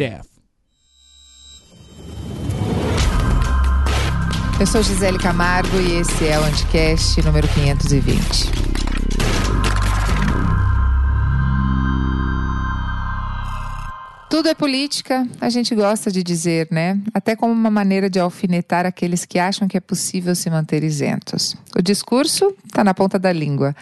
[0.00, 0.26] death.
[4.58, 8.50] Eu sou Gisele Camargo e esse é o Anticast número 520.
[14.30, 16.98] Tudo é política, a gente gosta de dizer, né?
[17.12, 21.54] Até como uma maneira de alfinetar aqueles que acham que é possível se manter isentos.
[21.76, 23.76] O discurso está na ponta da língua.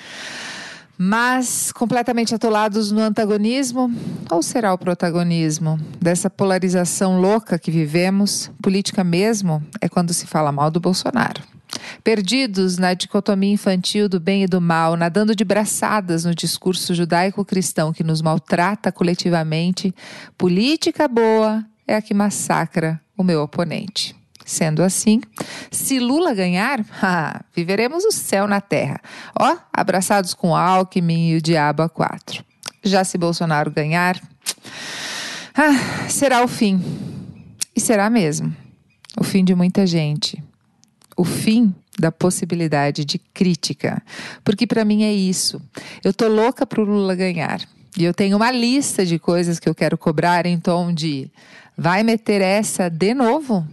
[1.01, 3.89] Mas completamente atolados no antagonismo,
[4.29, 8.51] ou será o protagonismo dessa polarização louca que vivemos?
[8.61, 11.41] Política mesmo é quando se fala mal do Bolsonaro.
[12.03, 17.93] Perdidos na dicotomia infantil do bem e do mal, nadando de braçadas no discurso judaico-cristão
[17.93, 19.95] que nos maltrata coletivamente,
[20.37, 24.18] política boa é a que massacra o meu oponente.
[24.49, 25.21] Sendo assim,
[25.71, 26.83] se Lula ganhar,
[27.55, 28.99] viveremos o céu na terra.
[29.39, 32.43] Ó, abraçados com Alckmin e o diabo a quatro.
[32.83, 34.19] Já se Bolsonaro ganhar,
[35.55, 36.83] ah, será o fim.
[37.77, 38.57] E será mesmo.
[39.21, 40.43] O fim de muita gente.
[41.15, 44.03] O fim da possibilidade de crítica.
[44.43, 45.61] Porque para mim é isso.
[46.03, 47.61] Eu tô louca pro Lula ganhar.
[47.99, 51.31] E eu tenho uma lista de coisas que eu quero cobrar em tom de
[51.77, 53.67] vai meter essa de novo?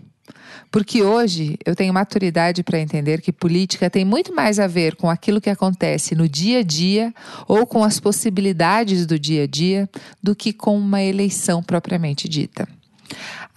[0.75, 5.09] Porque hoje eu tenho maturidade para entender que política tem muito mais a ver com
[5.09, 7.13] aquilo que acontece no dia a dia
[7.47, 9.89] ou com as possibilidades do dia a dia
[10.21, 12.67] do que com uma eleição propriamente dita.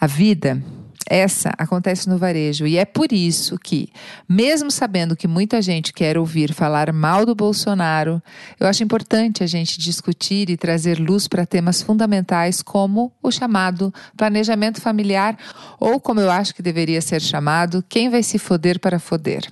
[0.01, 0.63] A vida
[1.09, 3.89] essa acontece no varejo e é por isso que,
[4.29, 8.23] mesmo sabendo que muita gente quer ouvir falar mal do Bolsonaro,
[8.61, 13.93] eu acho importante a gente discutir e trazer luz para temas fundamentais como o chamado
[14.17, 15.37] planejamento familiar
[15.81, 19.49] ou como eu acho que deveria ser chamado, quem vai se foder para foder.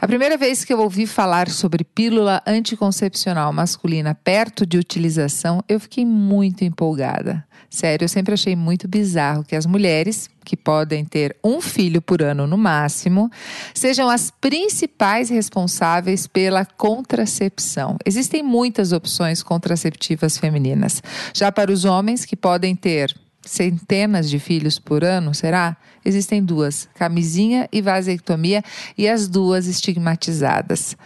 [0.00, 5.78] A primeira vez que eu ouvi falar sobre pílula anticoncepcional masculina perto de utilização, eu
[5.78, 7.44] fiquei muito empolgada.
[7.70, 12.20] Sério, eu sempre achei muito bizarro que as mulheres, que podem ter um filho por
[12.20, 13.30] ano no máximo,
[13.72, 17.96] sejam as principais responsáveis pela contracepção.
[18.04, 21.00] Existem muitas opções contraceptivas femininas.
[21.32, 25.76] Já para os homens, que podem ter centenas de filhos por ano, será?
[26.04, 28.62] Existem duas, camisinha e vasectomia,
[28.96, 30.96] e as duas estigmatizadas.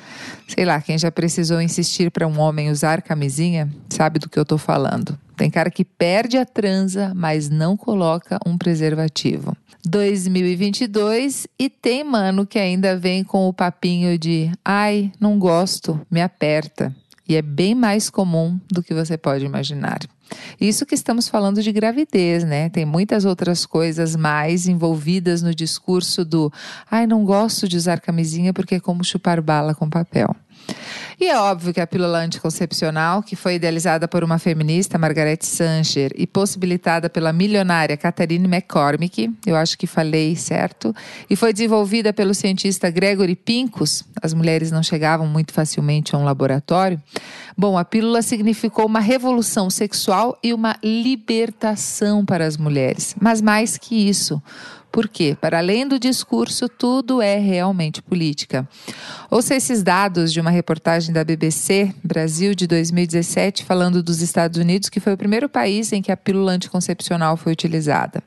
[0.49, 4.43] Sei lá, quem já precisou insistir para um homem usar camisinha sabe do que eu
[4.43, 5.19] estou falando.
[5.37, 9.57] Tem cara que perde a transa, mas não coloca um preservativo.
[9.85, 16.23] 2022 e tem mano que ainda vem com o papinho de ai, não gosto, me
[16.23, 16.95] aperta.
[17.29, 19.99] E é bem mais comum do que você pode imaginar.
[20.61, 22.69] Isso que estamos falando de gravidez, né?
[22.69, 26.53] Tem muitas outras coisas mais envolvidas no discurso do
[26.91, 30.35] ai, não gosto de usar camisinha porque é como chupar bala com papel.
[31.21, 36.11] E é óbvio que a pílula anticoncepcional, que foi idealizada por uma feminista, Margaret Sanger,
[36.17, 40.95] e possibilitada pela milionária Catherine McCormick, eu acho que falei certo,
[41.31, 46.25] e foi desenvolvida pelo cientista Gregory Pincus, as mulheres não chegavam muito facilmente a um
[46.25, 47.01] laboratório.
[47.57, 53.79] Bom, a pílula significou uma revolução sexual e uma libertação para as mulheres, mas mais
[53.79, 54.43] que isso
[54.95, 58.65] porque, para além do discurso, tudo é realmente política.
[59.29, 64.89] Ouça esses dados de uma reportagem da BBC Brasil de 2017, falando dos Estados Unidos,
[64.89, 68.23] que foi o primeiro país em que a pílula anticoncepcional foi utilizada.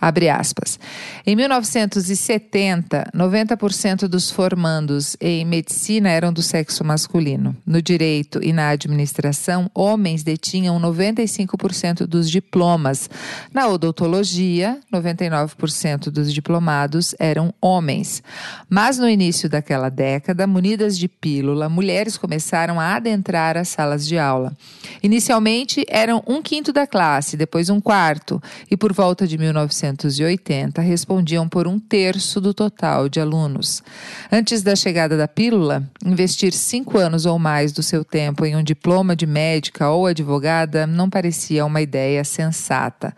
[0.00, 0.78] Abre aspas.
[1.26, 7.56] Em 1970, 90% dos formandos em medicina eram do sexo masculino.
[7.66, 13.10] No direito e na administração, homens detinham 95% dos diplomas.
[13.52, 18.22] Na odontologia, 99% dos diplomados eram homens.
[18.70, 24.16] Mas no início daquela década, munidas de pílula, mulheres começaram a adentrar as salas de
[24.16, 24.56] aula.
[25.02, 29.36] Inicialmente eram um quinto da classe, depois um quarto, e por volta de
[29.88, 33.82] 1980 respondiam por um terço do total de alunos.
[34.30, 38.62] Antes da chegada da pílula, investir cinco anos ou mais do seu tempo em um
[38.62, 43.14] diploma de médica ou advogada não parecia uma ideia sensata.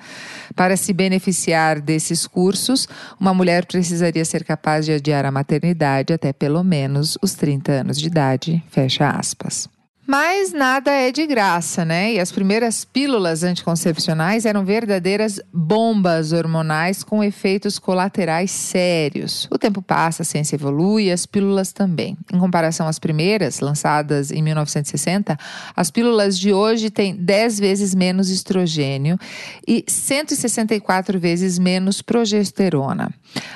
[0.55, 2.87] Para se beneficiar desses cursos,
[3.19, 7.99] uma mulher precisaria ser capaz de adiar a maternidade até pelo menos os 30 anos
[7.99, 8.62] de idade.
[8.71, 9.69] Fecha aspas.
[10.11, 12.15] Mas nada é de graça, né?
[12.15, 19.47] E as primeiras pílulas anticoncepcionais eram verdadeiras bombas hormonais com efeitos colaterais sérios.
[19.53, 22.19] O tempo passa, a ciência evolui e as pílulas também.
[22.33, 25.39] Em comparação às primeiras, lançadas em 1960,
[25.77, 29.17] as pílulas de hoje têm 10 vezes menos estrogênio
[29.65, 33.15] e 164 vezes menos progesterona.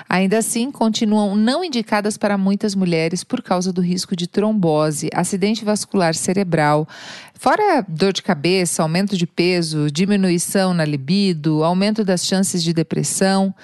[0.09, 5.65] Ainda assim, continuam não indicadas para muitas mulheres por causa do risco de trombose, acidente
[5.65, 6.87] vascular cerebral cerebral.
[7.35, 13.55] Fora dor de cabeça, aumento de peso, diminuição na libido, aumento das chances de depressão.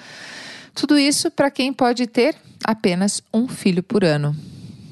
[0.73, 4.35] Tudo isso para quem pode ter apenas um filho por ano.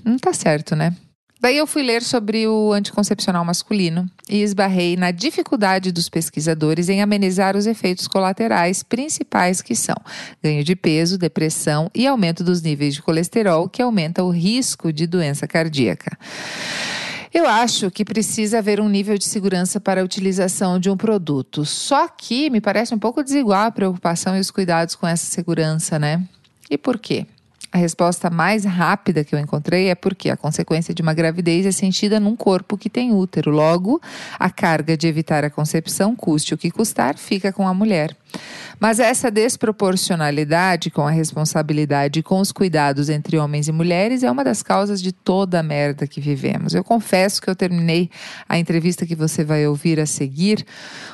[0.03, 0.95] Não tá certo, né?
[1.41, 7.01] Daí eu fui ler sobre o anticoncepcional masculino e esbarrei na dificuldade dos pesquisadores em
[7.01, 9.95] amenizar os efeitos colaterais principais que são
[10.44, 15.07] ganho de peso, depressão e aumento dos níveis de colesterol, que aumenta o risco de
[15.07, 16.18] doença cardíaca.
[17.31, 21.64] Eu acho que precisa haver um nível de segurança para a utilização de um produto.
[21.64, 26.00] Só que me parece um pouco desigual a preocupação e os cuidados com essa segurança,
[26.00, 26.24] né?
[26.70, 27.28] E por quê?
[27.72, 31.72] A resposta mais rápida que eu encontrei é porque a consequência de uma gravidez é
[31.72, 33.52] sentida num corpo que tem útero.
[33.52, 34.02] Logo,
[34.40, 38.18] a carga de evitar a concepção, custe o que custar, fica com a mulher.
[38.80, 44.32] Mas essa desproporcionalidade com a responsabilidade e com os cuidados entre homens e mulheres é
[44.32, 46.74] uma das causas de toda a merda que vivemos.
[46.74, 48.10] Eu confesso que eu terminei
[48.48, 50.66] a entrevista que você vai ouvir a seguir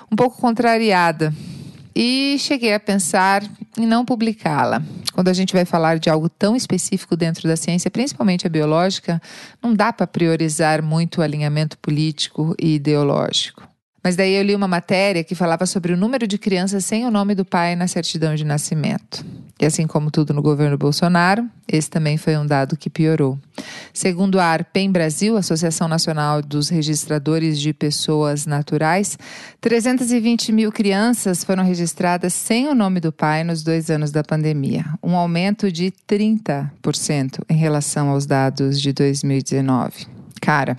[0.10, 1.34] um pouco contrariada
[1.96, 3.44] e cheguei a pensar
[3.78, 4.84] em não publicá-la.
[5.14, 9.22] Quando a gente vai falar de algo tão específico dentro da ciência, principalmente a biológica,
[9.64, 13.65] não dá para priorizar muito o alinhamento político e ideológico.
[14.06, 17.10] Mas daí eu li uma matéria que falava sobre o número de crianças sem o
[17.10, 19.26] nome do pai na certidão de nascimento.
[19.60, 23.40] E assim como tudo no governo Bolsonaro, esse também foi um dado que piorou.
[23.92, 29.18] Segundo a ARPEM Brasil, Associação Nacional dos Registradores de Pessoas Naturais,
[29.60, 34.86] 320 mil crianças foram registradas sem o nome do pai nos dois anos da pandemia,
[35.02, 40.14] um aumento de 30% em relação aos dados de 2019.
[40.46, 40.78] Cara,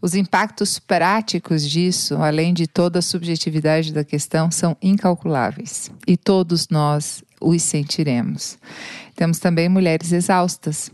[0.00, 6.68] os impactos práticos disso, além de toda a subjetividade da questão, são incalculáveis e todos
[6.68, 8.58] nós os sentiremos.
[9.14, 10.90] Temos também mulheres exaustas.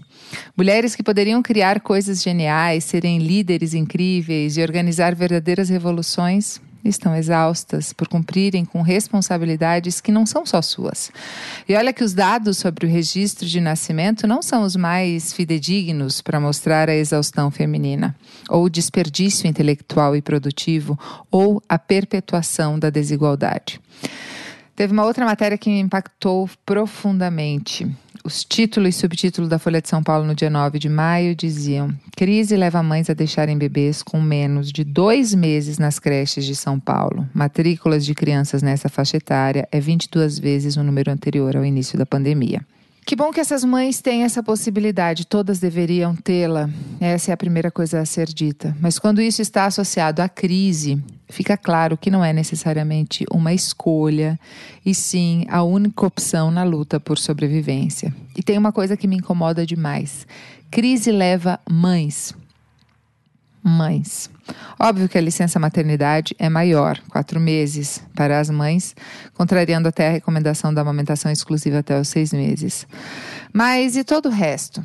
[0.56, 7.92] Mulheres que poderiam criar coisas geniais, serem líderes incríveis e organizar verdadeiras revoluções, estão exaustas
[7.92, 11.10] por cumprirem com responsabilidades que não são só suas.
[11.68, 16.20] E olha que os dados sobre o registro de nascimento não são os mais fidedignos
[16.20, 18.14] para mostrar a exaustão feminina,
[18.48, 20.98] ou o desperdício intelectual e produtivo,
[21.30, 23.80] ou a perpetuação da desigualdade.
[24.76, 27.88] Teve uma outra matéria que me impactou profundamente.
[28.26, 31.94] Os títulos e subtítulos da Folha de São Paulo no dia 9 de maio diziam:
[32.16, 36.80] Crise leva mães a deixarem bebês com menos de dois meses nas creches de São
[36.80, 37.28] Paulo.
[37.34, 42.06] Matrículas de crianças nessa faixa etária é 22 vezes o número anterior ao início da
[42.06, 42.62] pandemia.
[43.06, 46.70] Que bom que essas mães têm essa possibilidade, todas deveriam tê-la.
[46.98, 48.74] Essa é a primeira coisa a ser dita.
[48.80, 54.40] Mas quando isso está associado à crise, fica claro que não é necessariamente uma escolha,
[54.86, 58.14] e sim a única opção na luta por sobrevivência.
[58.34, 60.26] E tem uma coisa que me incomoda demais:
[60.70, 62.34] crise leva mães
[63.64, 64.30] mães.
[64.78, 68.94] Óbvio que a licença maternidade é maior, quatro meses, para as mães,
[69.32, 72.86] contrariando até a recomendação da amamentação exclusiva até os seis meses.
[73.52, 74.84] Mas e todo o resto?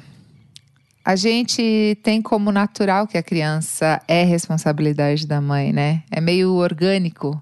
[1.03, 6.03] A gente tem como natural que a criança é responsabilidade da mãe, né?
[6.11, 7.41] É meio orgânico.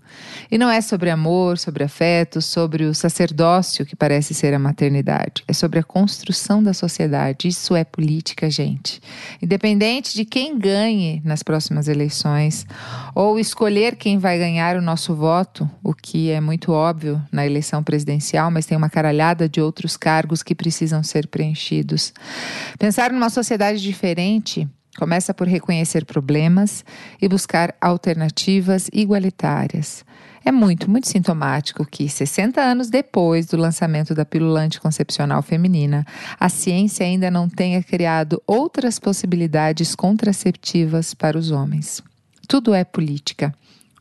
[0.50, 5.44] E não é sobre amor, sobre afeto, sobre o sacerdócio que parece ser a maternidade.
[5.48, 7.48] É sobre a construção da sociedade.
[7.48, 9.02] Isso é política, gente.
[9.42, 12.66] Independente de quem ganhe nas próximas eleições,
[13.16, 17.84] ou escolher quem vai ganhar o nosso voto, o que é muito óbvio na eleição
[17.84, 22.14] presidencial, mas tem uma caralhada de outros cargos que precisam ser preenchidos.
[22.78, 26.84] Pensar numa sociedade sociedade diferente começa por reconhecer problemas
[27.22, 30.04] e buscar alternativas igualitárias.
[30.44, 36.06] É muito, muito sintomático que, 60 anos depois do lançamento da pílula anticoncepcional feminina,
[36.38, 42.04] a ciência ainda não tenha criado outras possibilidades contraceptivas para os homens.
[42.50, 43.54] Tudo é política.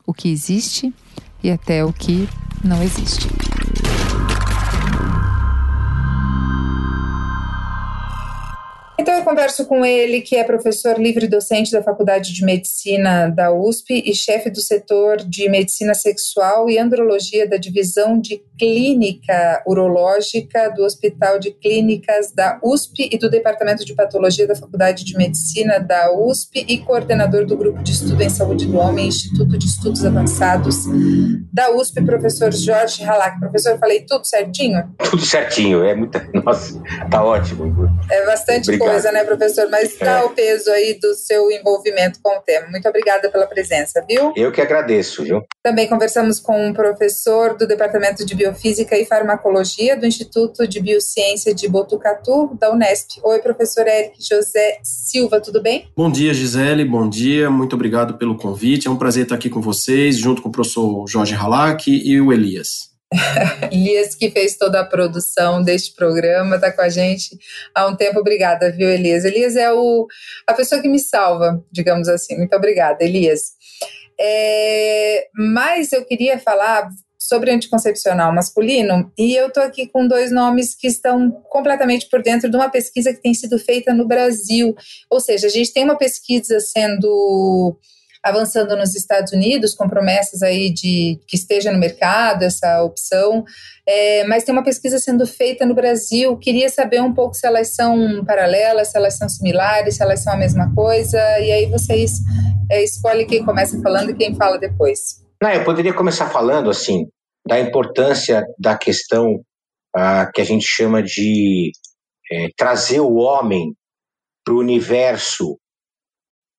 [0.05, 0.93] O que existe
[1.41, 2.27] e até o que
[2.65, 3.46] não existe.
[9.27, 14.15] Converso com ele, que é professor livre docente da Faculdade de Medicina da USP e
[14.15, 21.39] chefe do setor de Medicina Sexual e Andrologia da Divisão de Clínica Urológica do Hospital
[21.39, 26.65] de Clínicas da USP e do Departamento de Patologia da Faculdade de Medicina da USP
[26.67, 30.85] e coordenador do Grupo de Estudo em Saúde do Homem, Instituto de Estudos Avançados
[31.53, 33.39] da USP, professor Jorge Halak.
[33.39, 34.83] Professor, falei tudo certinho?
[35.09, 36.27] Tudo certinho, é muita.
[36.43, 37.87] Nossa, tá ótimo.
[38.09, 39.67] É bastante Obrigado coisa, né, professor?
[39.69, 40.23] Mas dá é.
[40.23, 42.67] o peso aí do seu envolvimento com o tema.
[42.69, 44.33] Muito obrigada pela presença, viu?
[44.35, 45.41] Eu que agradeço, viu?
[45.63, 51.53] Também conversamos com um professor do Departamento de Biofísica e Farmacologia do Instituto de Biociência
[51.53, 53.19] de Botucatu, da Unesp.
[53.21, 55.89] Oi, professor Eric José Silva, tudo bem?
[55.95, 57.49] Bom dia, Gisele, bom dia.
[57.49, 58.87] Muito obrigado pelo convite.
[58.87, 62.31] É um prazer estar aqui com vocês, junto com o professor Jorge Halak e o
[62.31, 62.89] Elias.
[63.71, 67.37] Elias, que fez toda a produção deste programa, está com a gente
[67.75, 68.19] há um tempo.
[68.19, 69.25] Obrigada, viu, Elias?
[69.25, 70.07] Elias é o,
[70.47, 72.37] a pessoa que me salva, digamos assim.
[72.37, 73.51] Muito obrigada, Elias.
[74.19, 76.89] É, mas eu queria falar
[77.27, 82.49] sobre anticoncepcional masculino e eu estou aqui com dois nomes que estão completamente por dentro
[82.49, 84.73] de uma pesquisa que tem sido feita no Brasil.
[85.09, 87.77] Ou seja, a gente tem uma pesquisa sendo
[88.23, 93.43] avançando nos Estados Unidos, com promessas aí de que esteja no mercado essa opção,
[93.87, 96.35] é, mas tem uma pesquisa sendo feita no Brasil.
[96.37, 100.33] Queria saber um pouco se elas são paralelas, se elas são similares, se elas são
[100.33, 102.19] a mesma coisa, e aí vocês
[102.71, 105.25] é, escolhem quem começa falando e quem fala depois.
[105.41, 107.07] Não, eu poderia começar falando assim
[107.47, 109.43] da importância da questão
[109.95, 111.71] ah, que a gente chama de
[112.31, 113.73] é, trazer o homem
[114.43, 115.57] para o universo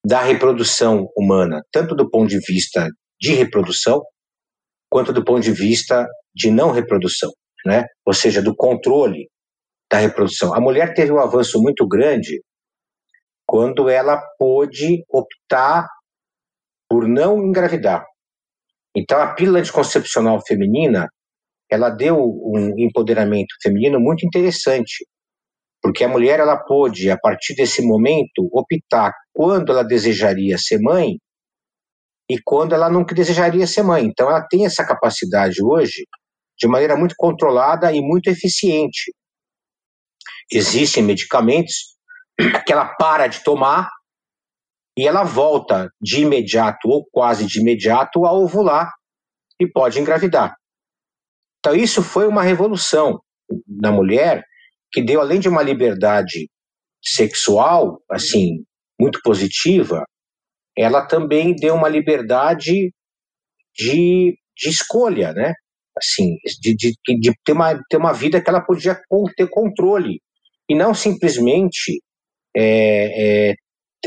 [0.04, 2.88] da reprodução humana, tanto do ponto de vista
[3.21, 4.02] de reprodução,
[4.90, 7.30] quanto do ponto de vista de não reprodução,
[7.66, 7.85] né?
[8.07, 9.28] ou seja, do controle
[9.90, 10.54] da reprodução.
[10.54, 12.42] A mulher teve um avanço muito grande
[13.47, 15.87] quando ela pôde optar
[16.88, 18.04] por não engravidar.
[18.98, 21.08] Então, a pílula anticoncepcional feminina,
[21.70, 25.06] ela deu um empoderamento feminino muito interessante,
[25.80, 31.16] porque a mulher ela pôde, a partir desse momento, optar quando ela desejaria ser mãe
[32.28, 34.04] e quando ela não desejaria ser mãe.
[34.04, 36.04] Então, ela tem essa capacidade hoje
[36.58, 39.14] de maneira muito controlada e muito eficiente.
[40.50, 41.96] Existem medicamentos
[42.66, 43.88] que ela para de tomar
[44.98, 48.92] e ela volta de imediato ou quase de imediato a ovular
[49.60, 50.56] e pode engravidar.
[51.60, 53.20] Então, isso foi uma revolução
[53.64, 54.42] na mulher
[54.90, 56.50] que deu, além de uma liberdade
[57.00, 58.64] sexual, assim,
[59.00, 60.04] muito positiva,
[60.76, 62.92] ela também deu uma liberdade
[63.76, 65.54] de, de escolha, né?
[65.96, 69.00] Assim, de, de, de ter, uma, ter uma vida que ela podia
[69.36, 70.20] ter controle
[70.68, 72.02] e não simplesmente
[72.56, 73.54] é, é,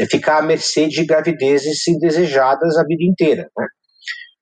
[0.10, 3.50] ficar à mercê de gravidezes indesejadas a vida inteira.
[3.58, 3.66] Né?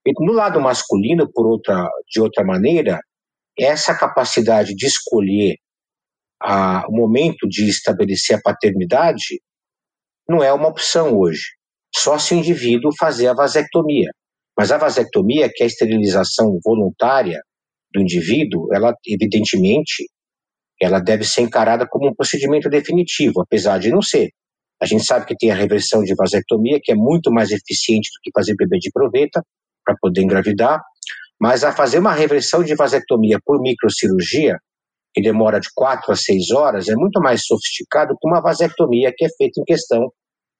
[0.05, 2.99] E no lado masculino, por outra, de outra maneira,
[3.57, 5.55] essa capacidade de escolher
[6.41, 9.41] a, o momento de estabelecer a paternidade
[10.27, 11.43] não é uma opção hoje.
[11.93, 14.11] Só se o indivíduo fazer a vasectomia.
[14.57, 17.41] Mas a vasectomia, que é a esterilização voluntária
[17.91, 20.05] do indivíduo, ela evidentemente
[20.81, 24.29] ela deve ser encarada como um procedimento definitivo, apesar de não ser.
[24.81, 28.21] A gente sabe que tem a reversão de vasectomia, que é muito mais eficiente do
[28.23, 29.43] que fazer bebê de proveta
[29.85, 30.81] para poder engravidar,
[31.39, 34.57] mas a fazer uma reversão de vasectomia por microcirurgia
[35.13, 39.25] que demora de 4 a 6 horas, é muito mais sofisticado que uma vasectomia que
[39.25, 40.11] é feita em questão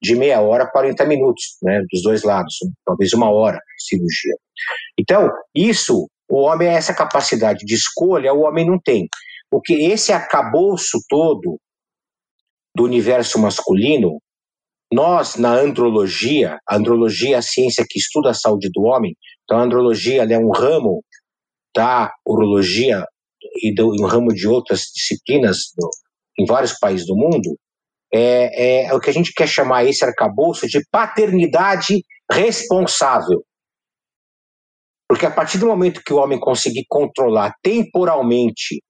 [0.01, 4.35] de meia hora, 40 minutos, né, dos dois lados, talvez uma hora de cirurgia.
[4.97, 9.07] Então, isso, o homem, essa capacidade de escolha, o homem não tem.
[9.51, 11.59] O que esse acabouço todo
[12.75, 14.19] do universo masculino,
[14.91, 19.57] nós, na andrologia, a andrologia é a ciência que estuda a saúde do homem, então
[19.57, 21.03] a andrologia é um ramo
[21.75, 23.05] da urologia
[23.61, 25.89] e do, um ramo de outras disciplinas do,
[26.39, 27.55] em vários países do mundo,
[28.11, 33.43] é, é, o que a gente quer chamar esse arcabouço de paternidade responsável.
[35.07, 38.81] Porque a partir do momento que o homem conseguir controlar temporalmente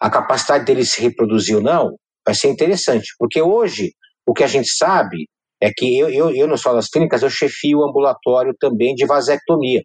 [0.00, 3.08] a capacidade dele se reproduzir ou não, vai ser interessante.
[3.18, 3.92] Porque hoje,
[4.26, 5.28] o que a gente sabe
[5.60, 9.82] é que eu, eu, eu Sol das Clínicas, eu chefio o ambulatório também de vasectomia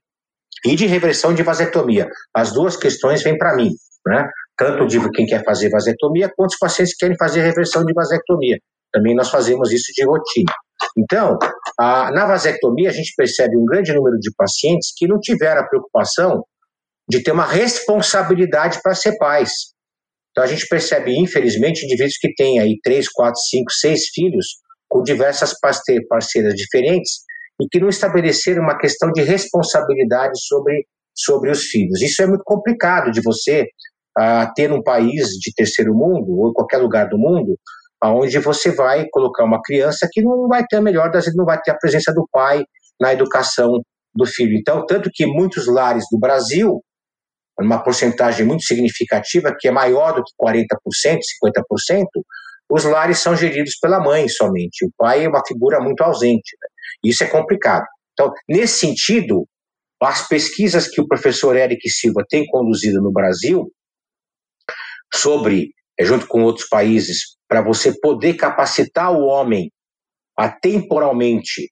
[0.65, 2.07] e de reversão de vasectomia.
[2.33, 3.71] As duas questões vêm para mim
[4.05, 4.29] né?
[4.57, 8.57] tanto de quem quer fazer vasectomia, quanto os pacientes que querem fazer reversão de vasectomia.
[8.91, 10.51] Também nós fazemos isso de rotina.
[10.97, 11.37] Então,
[11.79, 15.67] a, na vasectomia, a gente percebe um grande número de pacientes que não tiveram a
[15.67, 16.43] preocupação
[17.07, 19.51] de ter uma responsabilidade para ser pais.
[20.31, 24.45] Então, a gente percebe, infelizmente, indivíduos que têm aí 3, 4, 5, 6 filhos
[24.87, 27.19] com diversas parceiras diferentes
[27.61, 32.01] e que não estabeleceram uma questão de responsabilidade sobre, sobre os filhos.
[32.01, 33.67] Isso é muito complicado de você
[34.17, 37.57] a ter um país de terceiro mundo ou qualquer lugar do mundo
[38.01, 41.59] aonde você vai colocar uma criança que não vai ter a melhor das não vai
[41.61, 42.63] ter a presença do pai
[42.99, 43.81] na educação
[44.15, 44.57] do filho.
[44.57, 46.81] Então, tanto que muitos lares do Brasil,
[47.65, 50.65] uma porcentagem muito significativa, que é maior do que 40%,
[51.43, 52.05] 50%,
[52.69, 54.85] os lares são geridos pela mãe somente.
[54.85, 56.55] O pai é uma figura muito ausente.
[56.61, 56.67] Né?
[57.09, 57.85] Isso é complicado.
[58.13, 59.47] Então, nesse sentido,
[60.01, 63.71] as pesquisas que o professor Eric Silva tem conduzido no Brasil
[65.13, 69.71] sobre, eh, junto com outros países, para você poder capacitar o homem
[70.37, 71.71] a temporalmente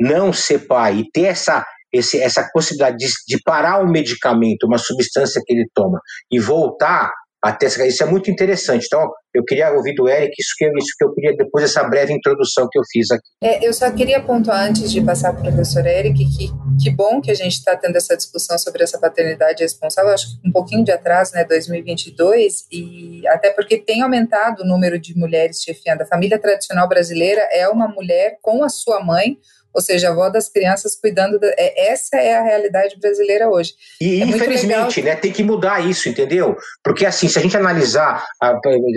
[0.00, 4.78] não ser pai e ter essa, esse, essa possibilidade de, de parar o medicamento, uma
[4.78, 6.00] substância que ele toma,
[6.30, 7.10] e voltar
[7.42, 8.86] até isso é muito interessante.
[8.86, 12.12] Então, eu queria ouvir do Eric isso que, isso que eu queria, depois dessa breve
[12.12, 13.28] introdução que eu fiz aqui.
[13.42, 17.20] É, eu só queria pontuar, antes de passar para o professor Eric, que que bom
[17.20, 20.84] que a gente está tendo essa discussão sobre essa paternidade responsável, acho que um pouquinho
[20.84, 26.02] de atraso, né, 2022, e até porque tem aumentado o número de mulheres chefiando.
[26.02, 29.38] A família tradicional brasileira é uma mulher com a sua mãe,
[29.76, 31.38] ou seja, a avó das crianças cuidando.
[31.38, 33.74] Da, é, essa é a realidade brasileira hoje.
[34.00, 36.56] E é infelizmente, né, tem que mudar isso, entendeu?
[36.82, 38.24] Porque assim, se a gente analisar,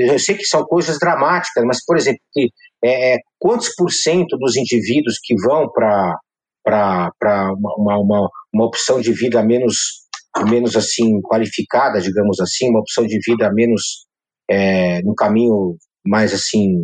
[0.10, 2.48] eu sei que são coisas dramáticas, mas por exemplo, que,
[2.82, 6.18] é, é quantos por cento dos indivíduos que vão para
[6.64, 10.08] para uma, uma, uma opção de vida menos
[10.50, 14.06] menos assim qualificada, digamos assim, uma opção de vida menos
[14.50, 16.76] é, no caminho mais assim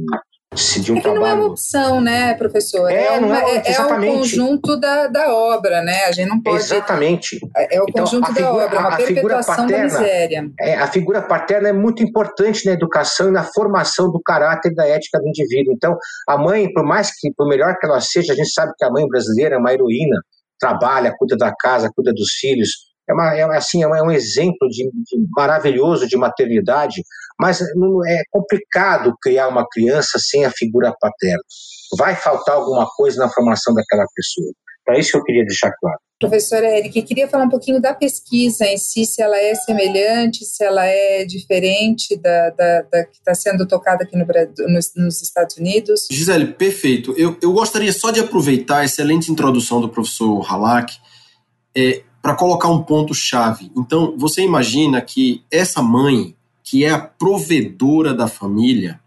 [0.56, 1.22] de um é trabalho.
[1.22, 2.90] Não é uma opção, né, professor?
[2.90, 6.06] É, é, uma, é, é, o conjunto da, da obra, né?
[6.06, 6.58] A gente não pode.
[6.58, 7.40] Exatamente.
[7.56, 10.52] É, é o então, conjunto figura, da obra, uma a perpetuação paterna, da miséria.
[10.60, 14.76] É, a figura paterna é muito importante na educação e na formação do caráter e
[14.76, 15.74] da ética do indivíduo.
[15.74, 15.96] Então,
[16.28, 18.90] a mãe, por mais que, por melhor que ela seja, a gente sabe que a
[18.90, 20.22] mãe brasileira é uma heroína,
[20.60, 24.90] trabalha, cuida da casa, cuida dos filhos, é, uma, é, assim, é, um exemplo de,
[24.90, 27.04] de, maravilhoso de maternidade,
[27.40, 31.44] mas é complicado criar uma criança sem a figura paterna.
[31.98, 34.52] Vai faltar alguma coisa na formação daquela pessoa.
[34.82, 35.98] Então, é isso que eu queria deixar claro.
[36.18, 40.64] Professora Eric, queria falar um pouquinho da pesquisa em si, se ela é semelhante, se
[40.64, 44.26] ela é diferente da, da, da que está sendo tocada aqui no,
[44.70, 46.08] nos, nos, Estados Unidos.
[46.10, 47.14] Gisele, perfeito.
[47.18, 50.94] Eu, eu gostaria só de aproveitar a excelente introdução do professor Halak
[51.76, 53.72] é, para colocar um ponto-chave.
[53.78, 59.00] Então, você imagina que essa mãe, que é a provedora da família,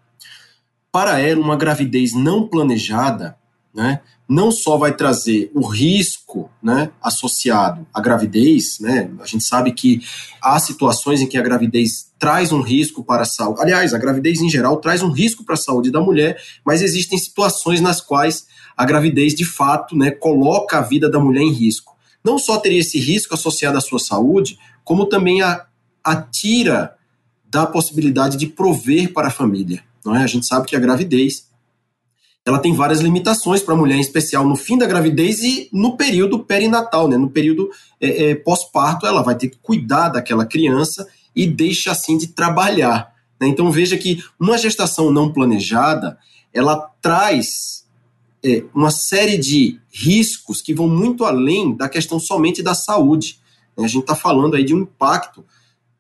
[0.93, 3.37] para ela, uma gravidez não planejada,
[3.75, 9.73] né, não só vai trazer o risco né, associado à gravidez, né, a gente sabe
[9.73, 10.01] que
[10.41, 13.63] há situações em que a gravidez traz um risco para a saúde.
[13.63, 17.19] Aliás, a gravidez em geral traz um risco para a saúde da mulher, mas existem
[17.19, 21.98] situações nas quais a gravidez de fato né, coloca a vida da mulher em risco
[22.25, 25.67] não só teria esse risco associado à sua saúde, como também a,
[26.05, 26.95] a tira
[27.45, 29.83] da possibilidade de prover para a família.
[30.05, 30.23] Não é?
[30.23, 31.49] A gente sabe que a gravidez
[32.49, 35.99] ela tem várias limitações para a mulher, em especial no fim da gravidez e no
[35.99, 37.17] período perinatal, né?
[37.19, 37.69] no período
[38.01, 43.13] é, é, pós-parto, ela vai ter que cuidar daquela criança e deixa assim de trabalhar.
[43.39, 43.49] Né?
[43.49, 46.19] Então veja que uma gestação não planejada,
[46.53, 47.85] ela traz
[48.45, 53.41] é, uma série de riscos que vão muito além da questão somente da saúde.
[53.77, 55.45] A gente está falando aí de um impacto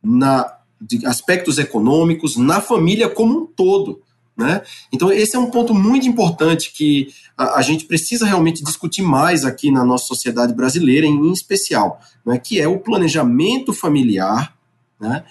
[0.02, 4.02] na, de aspectos econômicos, na família como um todo.
[4.36, 4.62] Né?
[4.92, 9.44] Então, esse é um ponto muito importante que a, a, gente precisa realmente discutir mais
[9.44, 12.38] aqui na nossa sociedade brasileira, em, em especial, né?
[12.38, 14.56] que é o planejamento familiar,
[15.00, 15.24] né?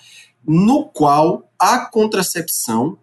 [0.46, 2.98] no qual a contracepção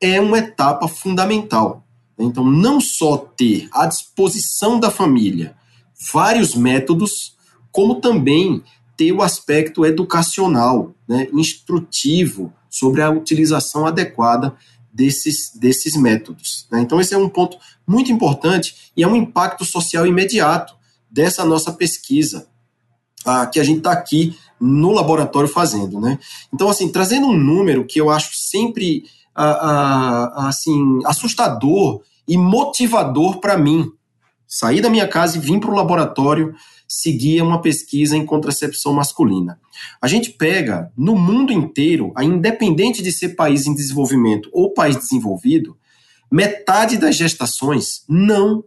[0.00, 1.83] é uma etapa fundamental.
[2.18, 5.56] Então, não só ter à disposição da família
[6.12, 7.36] vários métodos,
[7.72, 8.62] como também
[8.96, 14.54] ter o aspecto educacional, né, instrutivo sobre a utilização adequada
[14.92, 16.66] desses, desses métodos.
[16.70, 16.80] Né?
[16.80, 20.74] Então, esse é um ponto muito importante e é um impacto social imediato
[21.10, 22.46] dessa nossa pesquisa
[23.52, 26.00] que a gente está aqui no laboratório fazendo.
[26.00, 26.18] Né?
[26.52, 33.90] Então, assim, trazendo um número que eu acho sempre assim, assustador e motivador para mim.
[34.46, 36.54] Sair da minha casa e vir para o laboratório
[36.86, 39.58] seguir uma pesquisa em contracepção masculina.
[40.00, 45.76] A gente pega no mundo inteiro, independente de ser país em desenvolvimento ou país desenvolvido,
[46.30, 48.64] metade das gestações não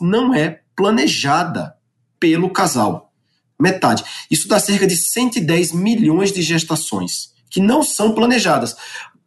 [0.00, 1.74] não é planejada
[2.18, 3.12] pelo casal.
[3.60, 4.02] Metade.
[4.30, 8.76] Isso dá cerca de 110 milhões de gestações que não são planejadas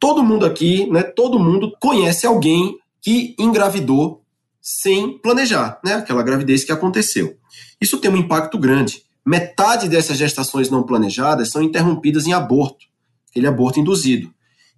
[0.03, 4.21] todo mundo aqui, né, todo mundo conhece alguém que engravidou
[4.61, 7.37] sem planejar, né, aquela gravidez que aconteceu.
[7.79, 9.01] Isso tem um impacto grande.
[9.25, 12.85] Metade dessas gestações não planejadas são interrompidas em aborto,
[13.29, 14.29] aquele aborto induzido.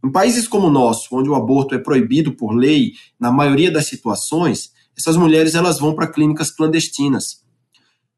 [0.05, 3.87] Em países como o nosso, onde o aborto é proibido por lei, na maioria das
[3.87, 7.41] situações, essas mulheres elas vão para clínicas clandestinas.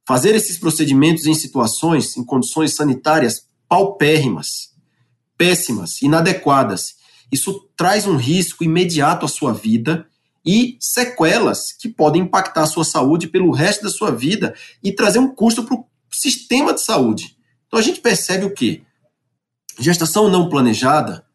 [0.06, 4.76] Fazer esses procedimentos em situações, em condições sanitárias paupérrimas,
[5.38, 6.97] péssimas, inadequadas,
[7.32, 10.08] isso traz um risco imediato à sua vida
[10.46, 15.20] e sequelas que podem impactar a sua saúde pelo resto da sua vida e trazer
[15.20, 17.36] um custo para o sistema de saúde.
[17.68, 18.82] Então a gente percebe o quê?
[19.78, 21.26] Gestação não planejada,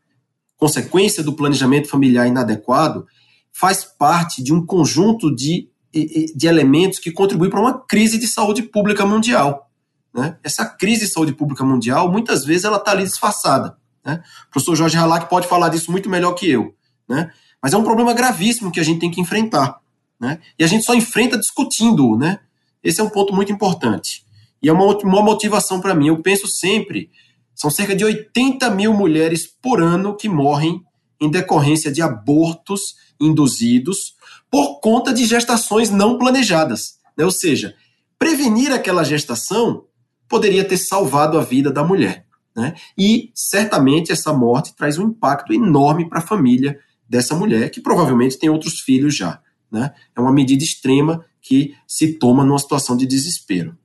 [0.56, 3.06] consequência do planejamento familiar inadequado,
[3.52, 8.62] faz parte de um conjunto de, de elementos que contribuem para uma crise de saúde
[8.62, 9.70] pública mundial.
[10.14, 10.38] Né?
[10.42, 13.76] Essa crise de saúde pública mundial, muitas vezes, ela está ali disfarçada.
[14.04, 14.22] Né?
[14.46, 16.74] O professor Jorge Halak pode falar disso muito melhor que eu.
[17.08, 17.30] Né?
[17.62, 19.80] Mas é um problema gravíssimo que a gente tem que enfrentar.
[20.20, 20.38] Né?
[20.58, 22.16] E a gente só enfrenta discutindo.
[22.16, 22.40] Né?
[22.82, 24.24] Esse é um ponto muito importante.
[24.62, 26.08] E é uma, uma motivação para mim.
[26.08, 27.10] Eu penso sempre,
[27.54, 30.82] são cerca de 80 mil mulheres por ano que morrem
[31.20, 34.14] em decorrência de abortos induzidos
[34.50, 36.98] por conta de gestações não planejadas.
[37.16, 37.24] Né?
[37.24, 37.74] Ou seja,
[38.18, 39.84] prevenir aquela gestação
[40.28, 42.26] poderia ter salvado a vida da mulher.
[42.54, 42.74] Né?
[42.96, 48.38] E certamente essa morte traz um impacto enorme para a família dessa mulher, que provavelmente
[48.38, 49.40] tem outros filhos já.
[49.70, 49.92] Né?
[50.14, 53.76] É uma medida extrema que se toma numa situação de desespero.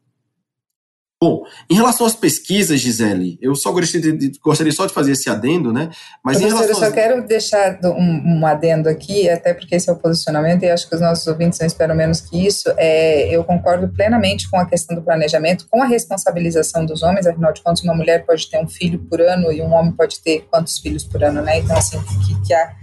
[1.19, 5.27] Bom, em relação às pesquisas, Gisele, eu só gostaria, de, gostaria só de fazer esse
[5.27, 5.89] adendo, né?
[6.23, 9.89] Mas Professor, em relação eu só quero deixar um, um, adendo aqui, até porque esse
[9.89, 12.71] é o posicionamento, e acho que os nossos ouvintes não esperam menos que isso.
[12.77, 17.51] É, eu concordo plenamente com a questão do planejamento, com a responsabilização dos homens, afinal
[17.51, 20.45] de contas, uma mulher pode ter um filho por ano e um homem pode ter
[20.51, 21.58] quantos filhos por ano, né?
[21.58, 22.75] Então, assim, que, que há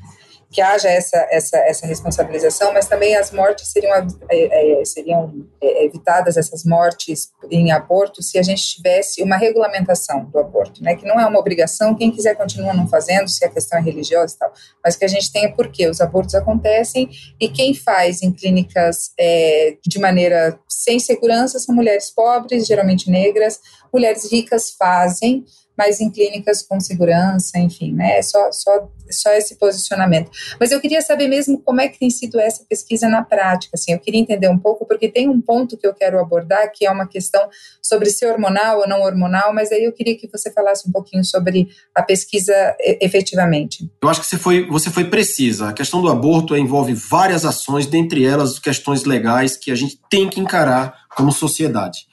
[0.54, 3.92] que haja essa, essa, essa responsabilização, mas também as mortes seriam,
[4.30, 10.26] é, é, seriam é, evitadas, essas mortes em aborto, se a gente tivesse uma regulamentação
[10.26, 13.48] do aborto, né, que não é uma obrigação, quem quiser continua não fazendo, se a
[13.48, 17.48] questão é religiosa e tal, mas que a gente tenha porque os abortos acontecem e
[17.48, 23.58] quem faz em clínicas é, de maneira sem segurança são mulheres pobres, geralmente negras,
[23.92, 25.44] mulheres ricas fazem,
[25.76, 28.18] mas em clínicas com segurança, enfim, né?
[28.18, 30.30] É só, só, só esse posicionamento.
[30.58, 33.92] Mas eu queria saber mesmo como é que tem sido essa pesquisa na prática, assim,
[33.92, 36.90] eu queria entender um pouco, porque tem um ponto que eu quero abordar, que é
[36.90, 37.48] uma questão
[37.82, 41.24] sobre ser hormonal ou não hormonal, mas aí eu queria que você falasse um pouquinho
[41.24, 42.54] sobre a pesquisa
[43.00, 43.90] efetivamente.
[44.02, 45.68] Eu acho que você foi, você foi precisa.
[45.68, 50.28] A questão do aborto envolve várias ações, dentre elas questões legais que a gente tem
[50.28, 52.06] que encarar como sociedade.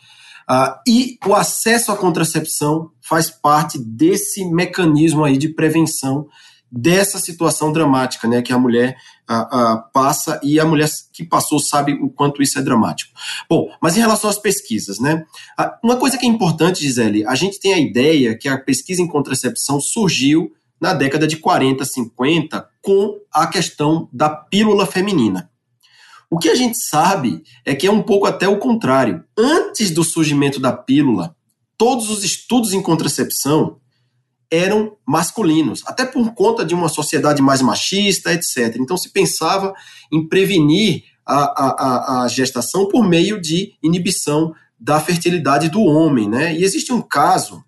[0.50, 6.28] Uh, e o acesso à contracepção faz parte desse mecanismo aí de prevenção
[6.72, 8.96] dessa situação dramática, né, que a mulher
[9.30, 13.12] uh, uh, passa e a mulher que passou sabe o quanto isso é dramático.
[13.50, 15.26] Bom, mas em relação às pesquisas, né,
[15.84, 19.08] uma coisa que é importante, Gisele, a gente tem a ideia que a pesquisa em
[19.08, 25.51] contracepção surgiu na década de 40, 50 com a questão da pílula feminina.
[26.32, 29.22] O que a gente sabe é que é um pouco até o contrário.
[29.38, 31.36] Antes do surgimento da pílula,
[31.78, 33.82] todos os estudos em contracepção
[34.50, 38.78] eram masculinos, até por conta de uma sociedade mais machista, etc.
[38.80, 39.74] Então se pensava
[40.10, 46.56] em prevenir a, a, a gestação por meio de inibição da fertilidade do homem, né?
[46.56, 47.62] E existe um caso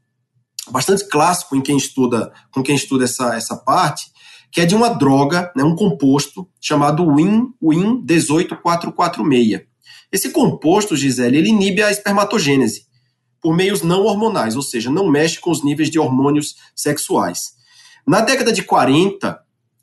[0.72, 4.13] bastante clássico em quem estuda, com quem estuda essa, essa parte,
[4.54, 9.64] que é de uma droga, né, um composto chamado WIN, WIN 18446.
[10.12, 12.86] Esse composto, Gisele, ele inibe a espermatogênese
[13.42, 17.54] por meios não hormonais, ou seja, não mexe com os níveis de hormônios sexuais.
[18.06, 19.40] Na década de 40,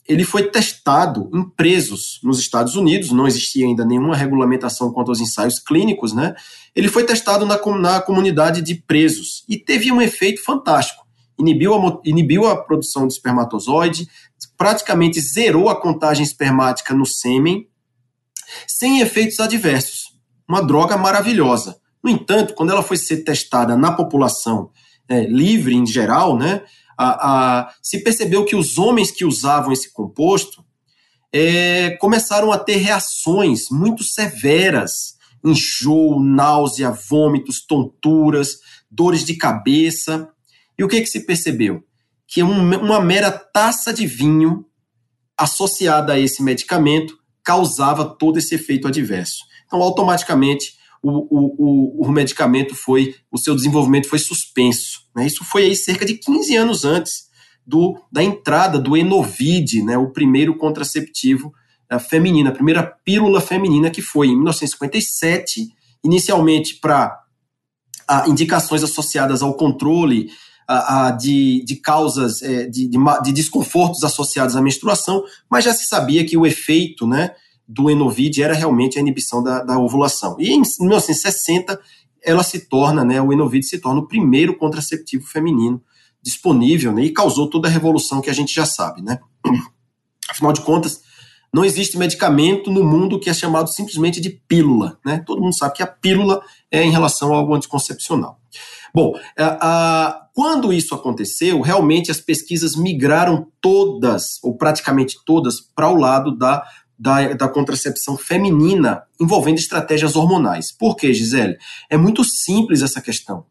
[0.07, 5.19] ele foi testado em presos nos Estados Unidos, não existia ainda nenhuma regulamentação quanto aos
[5.19, 6.33] ensaios clínicos, né?
[6.73, 11.05] Ele foi testado na, na comunidade de presos e teve um efeito fantástico.
[11.41, 14.07] Inibiu a, inibiu a produção de espermatozoide,
[14.55, 17.67] praticamente zerou a contagem espermática no sêmen,
[18.67, 20.11] sem efeitos adversos.
[20.47, 21.77] Uma droga maravilhosa.
[22.03, 24.69] No entanto, quando ela foi ser testada na população
[25.09, 26.61] é, livre em geral, né,
[26.97, 30.63] a, a, se percebeu que os homens que usavam esse composto
[31.33, 40.29] é, começaram a ter reações muito severas, enjoo, náusea, vômitos, tonturas, dores de cabeça.
[40.77, 41.83] E o que, que se percebeu?
[42.31, 44.65] que uma mera taça de vinho
[45.37, 49.43] associada a esse medicamento causava todo esse efeito adverso.
[49.65, 55.01] Então, automaticamente, o, o, o, o medicamento foi, o seu desenvolvimento foi suspenso.
[55.13, 55.27] Né?
[55.27, 57.29] Isso foi aí cerca de 15 anos antes
[57.67, 59.97] do, da entrada do Enovid, né?
[59.97, 61.51] o primeiro contraceptivo
[61.91, 65.67] uh, feminino, a primeira pílula feminina, que foi em 1957,
[66.01, 67.19] inicialmente para
[68.09, 70.29] uh, indicações associadas ao controle
[71.19, 76.25] de, de causas é, de, de, de, desconfortos associados à menstruação, mas já se sabia
[76.25, 77.31] que o efeito né,
[77.67, 80.35] do Enovid era realmente a inibição da, da ovulação.
[80.39, 81.79] E em 1960
[82.23, 85.81] ela se torna, né, o Enovid se torna o primeiro contraceptivo feminino
[86.21, 89.01] disponível né, e causou toda a revolução que a gente já sabe.
[89.01, 89.19] Né?
[90.29, 91.01] Afinal de contas,
[91.53, 94.97] não existe medicamento no mundo que é chamado simplesmente de pílula.
[95.05, 95.21] Né?
[95.25, 98.39] Todo mundo sabe que a pílula é em relação ao anticoncepcional.
[98.93, 99.13] Bom,
[100.33, 106.63] quando isso aconteceu, realmente as pesquisas migraram todas, ou praticamente todas, para o lado da,
[106.97, 110.71] da, da, contracepção feminina envolvendo estratégias hormonais.
[110.71, 111.57] Por quê, Gisele?
[111.89, 113.45] É muito simples essa questão.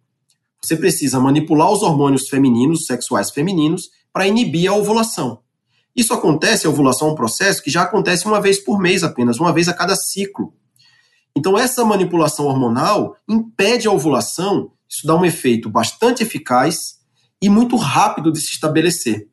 [0.63, 5.41] Você precisa manipular os hormônios femininos, sexuais femininos, para inibir a ovulação.
[5.95, 9.39] Isso acontece, a ovulação é um processo que já acontece uma vez por mês apenas,
[9.39, 10.55] uma vez a cada ciclo.
[11.37, 16.99] Então, essa manipulação hormonal impede a ovulação, isso dá um efeito bastante eficaz
[17.41, 19.29] e muito rápido de se estabelecer.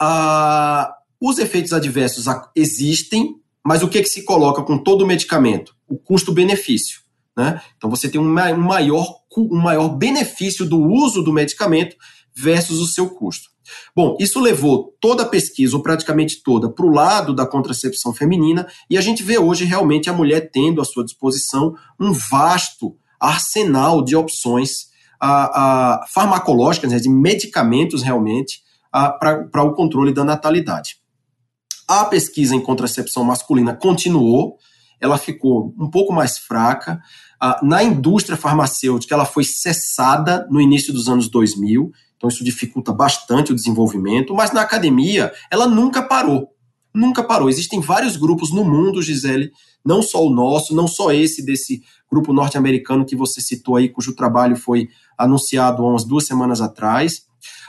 [0.00, 5.74] Ah, os efeitos adversos existem, mas o que, que se coloca com todo o medicamento?
[5.88, 7.00] O custo-benefício.
[7.36, 7.60] Né?
[7.76, 8.24] Então, você tem um
[8.56, 11.96] maior, um maior benefício do uso do medicamento
[12.34, 13.53] versus o seu custo.
[13.94, 18.66] Bom, isso levou toda a pesquisa, ou praticamente toda, para o lado da contracepção feminina,
[18.88, 24.04] e a gente vê hoje realmente a mulher tendo à sua disposição um vasto arsenal
[24.04, 30.96] de opções a, a farmacológicas, né, de medicamentos realmente, para o controle da natalidade.
[31.88, 34.56] A pesquisa em contracepção masculina continuou,
[35.00, 37.00] ela ficou um pouco mais fraca.
[37.62, 41.90] na indústria farmacêutica, ela foi cessada no início dos anos 2000,
[42.24, 46.48] então isso dificulta bastante o desenvolvimento, mas na academia ela nunca parou.
[46.94, 47.50] Nunca parou.
[47.50, 49.50] Existem vários grupos no mundo, Gisele,
[49.84, 54.14] não só o nosso, não só esse desse grupo norte-americano que você citou aí, cujo
[54.14, 57.26] trabalho foi anunciado há umas duas semanas atrás,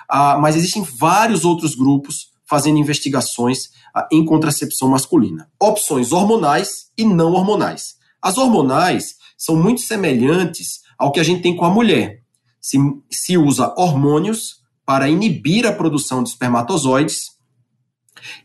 [0.07, 5.49] ah, mas existem vários outros grupos fazendo investigações ah, em contracepção masculina.
[5.59, 7.95] Opções hormonais e não hormonais.
[8.21, 12.24] As hormonais são muito semelhantes ao que a gente tem com a mulher
[12.65, 12.79] se,
[13.11, 17.35] se usa hormônios para inibir a produção de espermatozoides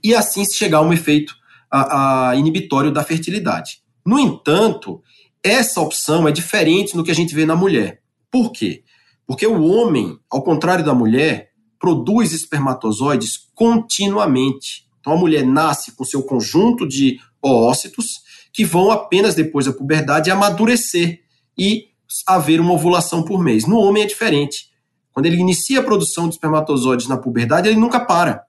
[0.04, 1.35] e assim se chegar a um efeito
[1.70, 3.80] a, a inibitório da fertilidade.
[4.04, 5.02] No entanto,
[5.42, 8.02] essa opção é diferente no que a gente vê na mulher.
[8.30, 8.85] Por quê?
[9.26, 14.87] Porque o homem, ao contrário da mulher, produz espermatozoides continuamente.
[15.00, 18.20] Então a mulher nasce com seu conjunto de oócitos
[18.52, 21.20] que vão apenas depois da puberdade amadurecer
[21.56, 21.89] e
[22.27, 23.66] haver uma ovulação por mês.
[23.66, 24.70] No homem é diferente.
[25.12, 28.42] Quando ele inicia a produção de espermatozoides na puberdade, ele nunca para.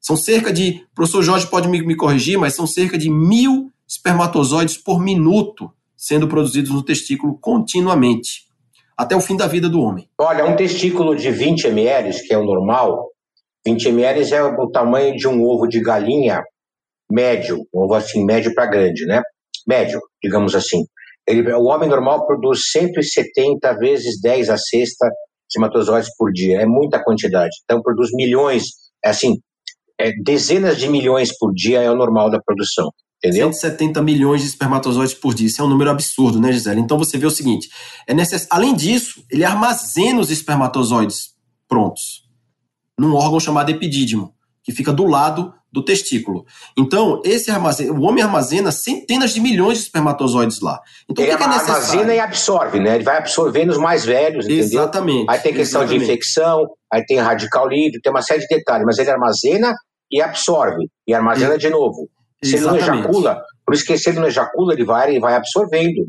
[0.00, 3.70] São cerca de, o professor Jorge pode me, me corrigir, mas são cerca de mil
[3.86, 8.44] espermatozoides por minuto sendo produzidos no testículo continuamente,
[8.96, 10.08] até o fim da vida do homem.
[10.18, 13.08] Olha, um testículo de 20 ml, que é o normal,
[13.66, 16.42] 20 ml é o tamanho de um ovo de galinha
[17.10, 19.22] médio, um ovo assim, médio para grande, né?
[19.66, 20.84] Médio, digamos assim.
[21.26, 25.10] Ele, o homem normal produz 170 vezes 10 a sexta
[25.48, 26.60] espermatozoides por dia.
[26.60, 27.56] É muita quantidade.
[27.64, 28.64] Então, produz milhões,
[29.04, 29.38] é assim,
[29.98, 32.90] é, dezenas de milhões por dia é o normal da produção.
[33.18, 33.50] Entendeu?
[33.52, 35.46] 170 milhões de espermatozoides por dia.
[35.46, 36.80] Isso é um número absurdo, né, Gisele?
[36.80, 37.68] Então você vê o seguinte:
[38.06, 38.46] é necess...
[38.50, 41.34] além disso, ele armazena os espermatozoides
[41.66, 42.26] prontos
[42.98, 46.46] num órgão chamado epidídimo, que fica do lado do testículo.
[46.76, 50.80] Então, esse armazena, o homem armazena centenas de milhões de espermatozoides lá.
[51.08, 51.82] Então, ele o que, que é necessário?
[51.82, 52.94] armazena e absorve, né?
[52.94, 54.64] Ele vai absorvendo os mais velhos, entendeu?
[54.64, 55.26] Exatamente.
[55.28, 56.06] Aí tem questão exatamente.
[56.06, 59.74] de infecção, aí tem radical livre, tem uma série de detalhes, mas ele armazena
[60.10, 61.58] e absorve, e armazena e...
[61.58, 62.08] de novo.
[62.42, 62.84] Se exatamente.
[62.84, 66.06] ele não ejacula, por isso que se ele não ejacula, ele vai, ele vai absorvendo.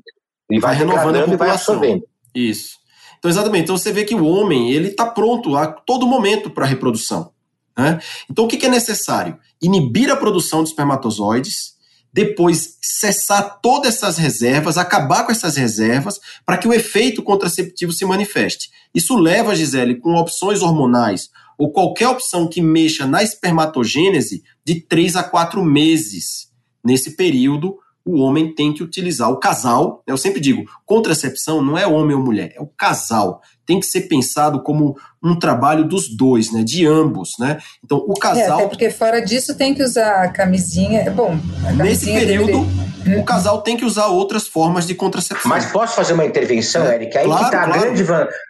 [0.49, 2.03] Ele vai, vai renovando e vai absorvendo.
[2.33, 2.77] Isso.
[3.17, 3.63] Então, exatamente.
[3.63, 7.31] Então, você vê que o homem, ele está pronto a todo momento para a reprodução.
[7.77, 7.99] Né?
[8.29, 9.37] Então, o que, que é necessário?
[9.61, 11.75] Inibir a produção de espermatozoides,
[12.11, 18.05] depois cessar todas essas reservas, acabar com essas reservas, para que o efeito contraceptivo se
[18.05, 18.69] manifeste.
[18.93, 25.15] Isso leva, Gisele, com opções hormonais ou qualquer opção que mexa na espermatogênese, de três
[25.15, 26.51] a quatro meses.
[26.85, 29.29] Nesse período, o homem tem que utilizar.
[29.29, 33.41] O casal, eu sempre digo, contracepção não é homem ou mulher, é o casal.
[33.65, 36.63] Tem que ser pensado como um trabalho dos dois, né?
[36.63, 37.57] De ambos, né?
[37.83, 38.59] Então, o casal.
[38.59, 41.01] É, até porque fora disso tem que usar a camisinha.
[41.01, 43.21] É bom, camisinha nesse período, deveria...
[43.21, 45.49] o casal tem que usar outras formas de contracepção.
[45.49, 47.17] Mas posso fazer uma intervenção, é, Eric?
[47.17, 47.73] Aí claro, que tá claro.
[47.73, 48.03] a, grande,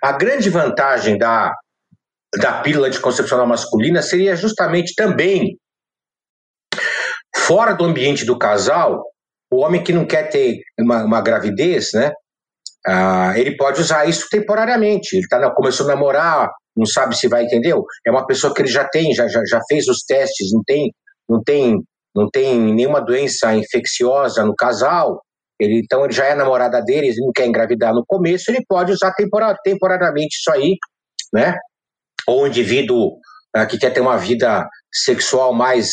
[0.04, 1.52] a grande vantagem da,
[2.40, 5.58] da pílula de concepcional masculina seria justamente também
[7.36, 9.04] fora do ambiente do casal
[9.52, 12.12] o homem que não quer ter uma, uma gravidez, né?
[12.86, 15.18] Ah, ele pode usar isso temporariamente.
[15.18, 17.84] Ele tá, começou a namorar, não sabe se vai, entendeu?
[18.06, 20.92] É uma pessoa que ele já tem, já, já, já fez os testes, não tem,
[21.28, 21.84] não tem,
[22.16, 25.22] não tem nenhuma doença infecciosa no casal.
[25.60, 28.92] Ele, então ele já é namorada dele, ele não quer engravidar no começo, ele pode
[28.92, 30.76] usar tempora, temporariamente isso aí,
[31.34, 31.56] né?
[32.28, 33.18] Ou um indivíduo
[33.56, 35.90] ah, que quer ter uma vida sexual mais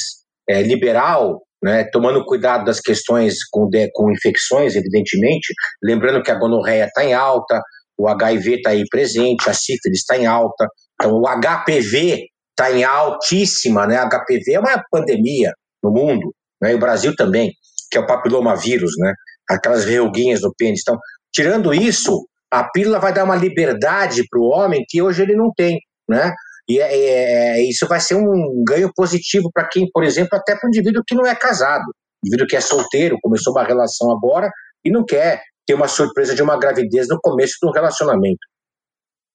[0.48, 6.38] é, liberal, né, tomando cuidado das questões com, de, com infecções, evidentemente, lembrando que a
[6.38, 7.58] gonorreia está em alta,
[7.96, 12.84] o HIV está aí presente, a sífilis está em alta, então o HPV está em
[12.84, 13.96] altíssima, né?
[13.96, 16.72] HPV é uma pandemia no mundo, né?
[16.72, 17.50] E o Brasil também,
[17.90, 19.14] que é o papilomavírus, né?
[19.48, 20.80] Aquelas verruguinhas no pênis.
[20.82, 20.98] Então,
[21.32, 25.50] tirando isso, a pílula vai dar uma liberdade para o homem que hoje ele não
[25.56, 26.30] tem, né?
[26.68, 30.56] E é, é, é isso vai ser um ganho positivo para quem, por exemplo, até
[30.56, 31.84] para o indivíduo que não é casado,
[32.24, 34.50] indivíduo que é solteiro, começou uma relação agora
[34.84, 38.38] e não quer ter uma surpresa de uma gravidez no começo do relacionamento.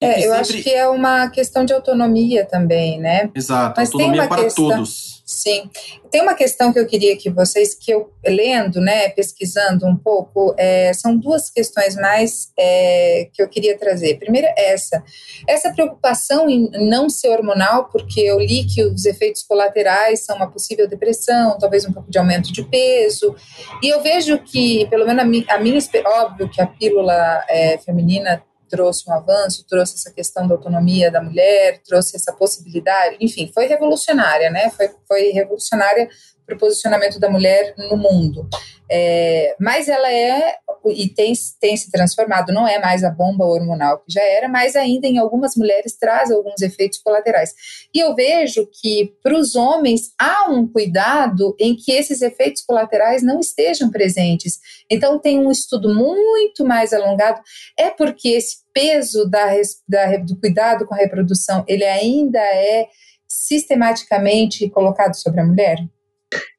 [0.01, 0.38] É, eu sempre...
[0.38, 3.29] acho que é uma questão de autonomia também, né?
[3.35, 5.21] Exato, Mas autonomia para questão, todos.
[5.25, 5.69] Sim.
[6.09, 10.55] Tem uma questão que eu queria que vocês, que eu lendo, né, pesquisando um pouco,
[10.57, 14.17] é, são duas questões mais é, que eu queria trazer.
[14.17, 15.03] Primeiro, essa.
[15.47, 20.49] Essa preocupação em não ser hormonal, porque eu li que os efeitos colaterais são uma
[20.49, 23.35] possível depressão, talvez um pouco de aumento de peso.
[23.83, 25.77] E eu vejo que, pelo menos a minha, a minha
[26.23, 31.21] óbvio que a pílula é, feminina trouxe um avanço, trouxe essa questão da autonomia da
[31.21, 34.69] mulher, trouxe essa possibilidade, enfim, foi revolucionária, né?
[34.69, 36.08] Foi, foi revolucionária
[36.49, 38.49] para o posicionamento da mulher no mundo.
[38.91, 40.55] É, mas ela é,
[40.88, 41.31] e tem,
[41.62, 45.19] tem se transformado, não é mais a bomba hormonal que já era, mas ainda em
[45.19, 47.53] algumas mulheres traz alguns efeitos colaterais.
[47.93, 53.21] E eu vejo que para os homens há um cuidado em que esses efeitos colaterais
[53.21, 54.59] não estejam presentes.
[54.89, 57.41] Então tem um estudo muito mais alongado,
[57.77, 59.51] é porque esse peso da,
[59.88, 62.88] da, do cuidado com a reprodução, ele ainda é
[63.27, 65.77] sistematicamente colocado sobre a mulher?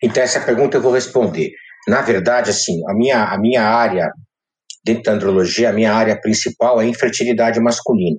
[0.02, 1.50] Então, essa pergunta eu vou responder.
[1.88, 4.10] Na verdade, assim, a minha, a minha área,
[4.84, 8.18] dentro da andrologia, a minha área principal é infertilidade masculina.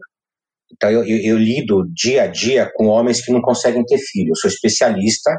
[0.72, 4.30] Então, eu, eu, eu lido dia a dia com homens que não conseguem ter filho.
[4.30, 5.32] Eu sou especialista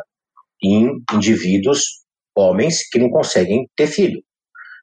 [0.62, 1.80] em indivíduos,
[2.36, 4.20] homens, que não conseguem ter filho.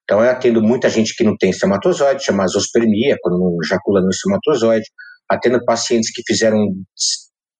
[0.04, 4.10] Então, eu atendo muita gente que não tem espermatozoide, chama zoospermia, quando não ejacula no
[4.10, 4.86] espermatozoide.
[5.30, 6.58] Atendo pacientes que fizeram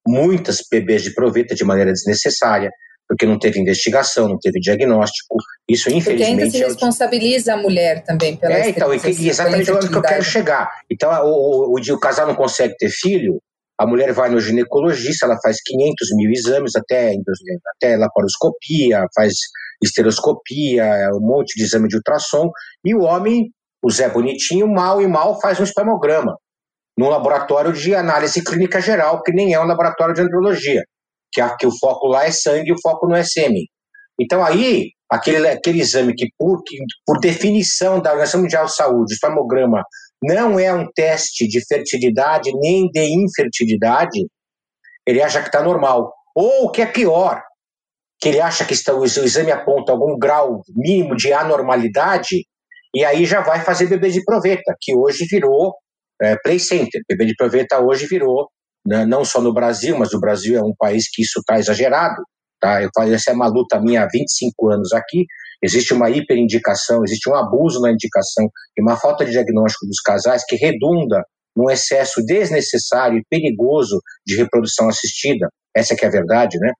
[0.08, 2.72] muitas bebês de proveta de maneira desnecessária
[3.10, 5.36] porque não teve investigação, não teve diagnóstico.
[5.68, 6.30] Isso, infelizmente.
[6.30, 10.24] Porque ainda se responsabiliza a mulher também pela É, então, exatamente onde que eu quero
[10.24, 10.70] chegar.
[10.90, 13.42] Então, o, o, o, o casal não consegue ter filho,
[13.80, 17.14] a mulher vai no ginecologista, ela faz 500 mil exames, até,
[17.76, 19.34] até laparoscopia, faz
[19.82, 22.52] esteroscopia, um monte de exame de ultrassom,
[22.86, 23.50] e o homem,
[23.82, 26.38] o Zé Bonitinho, mal e mal faz um espermograma,
[26.96, 30.84] num laboratório de análise clínica geral, que nem é um laboratório de andrologia
[31.32, 33.66] que, a, que o foco lá é sangue e o foco não é sêmen.
[34.20, 39.14] Então aí, aquele, aquele exame que por, que, por definição da Organização Mundial de Saúde,
[39.14, 39.84] o espermograma
[40.22, 44.28] não é um teste de fertilidade nem de infertilidade,
[45.08, 46.14] ele acha que está normal.
[46.36, 47.42] Ou o que é pior,
[48.20, 52.46] que ele acha que está, o exame aponta algum grau mínimo de anormalidade,
[52.94, 55.74] e aí já vai fazer bebê de proveta, que hoje virou
[56.22, 57.02] é, play center.
[57.08, 58.50] Bebê de proveta hoje virou
[58.90, 62.24] né, não só no Brasil, mas o Brasil é um país que isso está exagerado.
[62.60, 62.82] Tá?
[62.82, 65.26] Eu falo, essa é uma luta minha há 25 anos aqui.
[65.64, 70.44] Existe uma hiperindicação, existe um abuso na indicação e uma falta de diagnóstico dos casais
[70.44, 71.24] que redunda
[71.56, 75.48] num excesso desnecessário e perigoso de reprodução assistida.
[75.76, 76.72] Essa que é a verdade, né?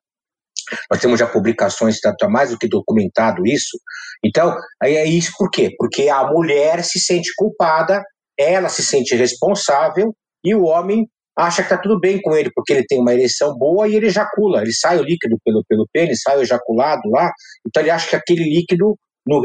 [0.92, 3.78] Nós temos já publicações, está mais do que documentado isso.
[4.26, 5.70] Então, é isso por quê?
[5.78, 8.02] Porque a mulher se sente culpada,
[8.38, 11.06] ela se sente responsável e o homem
[11.40, 14.08] acha que está tudo bem com ele, porque ele tem uma ereção boa e ele
[14.08, 17.32] ejacula, ele sai o líquido pelo, pelo pênis, sai o ejaculado lá,
[17.66, 18.96] então ele acha que aquele líquido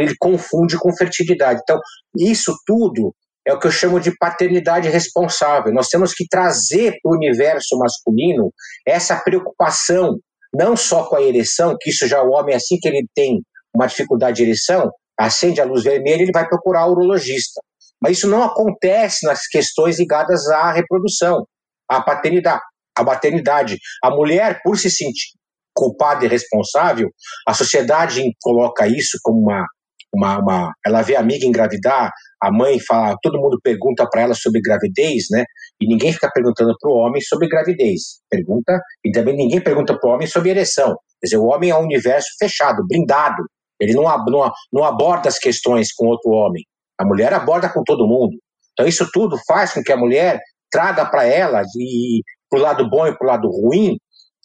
[0.00, 1.60] ele confunde com fertilidade.
[1.62, 1.78] Então,
[2.18, 3.14] isso tudo
[3.46, 5.72] é o que eu chamo de paternidade responsável.
[5.72, 8.50] Nós temos que trazer para o universo masculino
[8.86, 10.18] essa preocupação,
[10.54, 13.42] não só com a ereção, que isso já o homem, assim que ele tem
[13.74, 17.60] uma dificuldade de ereção, acende a luz vermelha, ele vai procurar o urologista.
[18.00, 21.44] Mas isso não acontece nas questões ligadas à reprodução
[21.88, 22.62] a paternidade.
[22.96, 23.78] A maternidade.
[24.02, 25.30] A mulher, por se sentir
[25.74, 27.10] culpada e responsável,
[27.46, 29.66] a sociedade coloca isso como uma,
[30.14, 34.34] uma, uma, ela vê a amiga engravidar, a mãe fala, todo mundo pergunta para ela
[34.34, 35.44] sobre gravidez, né?
[35.80, 38.20] E ninguém fica perguntando para o homem sobre gravidez.
[38.30, 40.96] Pergunta, e também ninguém pergunta para o homem sobre ereção.
[41.20, 43.42] Quer dizer, o homem é um universo fechado, blindado.
[43.80, 46.62] Ele não, não, não aborda as questões com outro homem.
[46.98, 48.36] A mulher aborda com todo mundo.
[48.72, 50.38] Então, isso tudo faz com que a mulher
[50.74, 52.20] traga para ela, e
[52.50, 53.96] para o lado bom e para o lado ruim,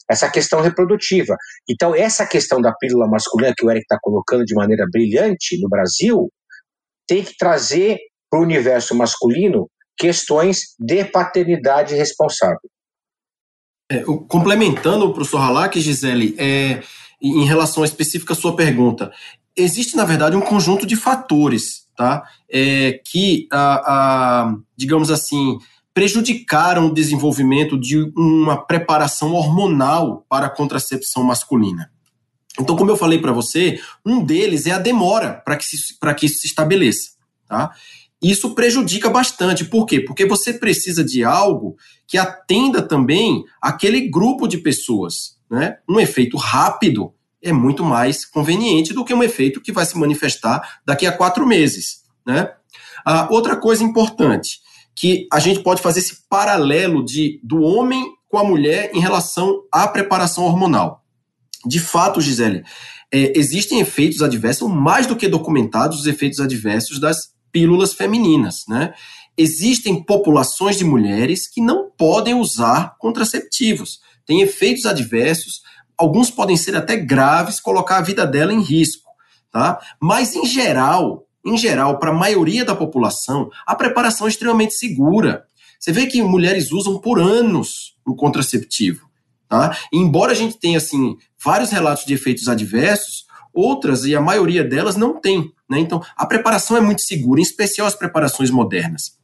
[0.07, 1.35] essa questão reprodutiva.
[1.67, 5.67] Então, essa questão da pílula masculina que o Eric está colocando de maneira brilhante no
[5.67, 6.31] Brasil,
[7.07, 7.97] tem que trazer
[8.29, 9.67] para o universo masculino
[9.97, 12.69] questões de paternidade responsável.
[13.91, 16.83] É, complementando o professor Halak, Gisele, é,
[17.19, 19.11] em relação à específica sua pergunta,
[19.57, 25.57] existe, na verdade, um conjunto de fatores tá, é, que, a, a, digamos assim,
[25.99, 31.91] prejudicaram o desenvolvimento de uma preparação hormonal para a contracepção masculina.
[32.57, 35.65] Então, como eu falei para você, um deles é a demora para que,
[36.17, 37.09] que isso se estabeleça.
[37.45, 37.71] Tá?
[38.21, 39.65] Isso prejudica bastante.
[39.65, 39.99] Por quê?
[39.99, 41.75] Porque você precisa de algo
[42.07, 45.37] que atenda também aquele grupo de pessoas.
[45.51, 45.79] Né?
[45.85, 50.79] Um efeito rápido é muito mais conveniente do que um efeito que vai se manifestar
[50.85, 52.03] daqui a quatro meses.
[52.25, 52.49] Né?
[53.05, 54.61] Ah, outra coisa importante,
[54.95, 59.63] que a gente pode fazer esse paralelo de, do homem com a mulher em relação
[59.71, 61.03] à preparação hormonal.
[61.65, 62.63] De fato, Gisele,
[63.11, 68.93] é, existem efeitos adversos, mais do que documentados, os efeitos adversos das pílulas femininas, né?
[69.37, 73.99] Existem populações de mulheres que não podem usar contraceptivos.
[74.25, 75.61] Tem efeitos adversos,
[75.97, 79.09] alguns podem ser até graves, colocar a vida dela em risco,
[79.51, 79.79] tá?
[79.99, 85.45] Mas em geral, em geral, para a maioria da população, a preparação é extremamente segura.
[85.79, 89.09] Você vê que mulheres usam por anos o contraceptivo,
[89.47, 89.77] tá?
[89.91, 94.63] E embora a gente tenha assim vários relatos de efeitos adversos, outras e a maioria
[94.63, 95.51] delas não tem.
[95.69, 95.79] Né?
[95.79, 99.17] Então, a preparação é muito segura, em especial as preparações modernas.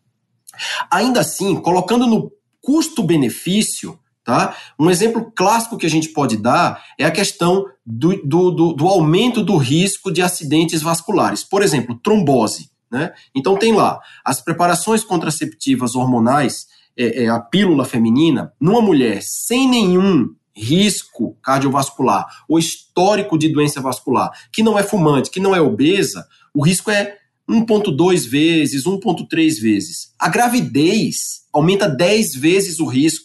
[0.90, 4.58] Ainda assim, colocando no custo-benefício, tá?
[4.78, 8.88] um exemplo clássico que a gente pode dar é a questão do, do, do, do
[8.88, 11.44] aumento do risco de acidentes vasculares.
[11.44, 12.72] Por exemplo, trombose.
[12.92, 13.14] Né?
[13.36, 16.66] Então, tem lá as preparações contraceptivas hormonais,
[16.98, 23.82] é, é, a pílula feminina, numa mulher sem nenhum risco cardiovascular ou histórico de doença
[23.82, 27.18] vascular, que não é fumante, que não é obesa, o risco é
[27.50, 30.14] 1,2 vezes, 1,3 vezes.
[30.18, 33.25] A gravidez aumenta 10 vezes o risco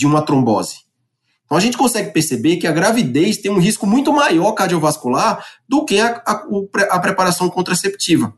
[0.00, 0.78] de uma trombose.
[1.44, 5.84] Então a gente consegue perceber que a gravidez tem um risco muito maior cardiovascular do
[5.84, 6.46] que a, a,
[6.90, 8.34] a preparação contraceptiva.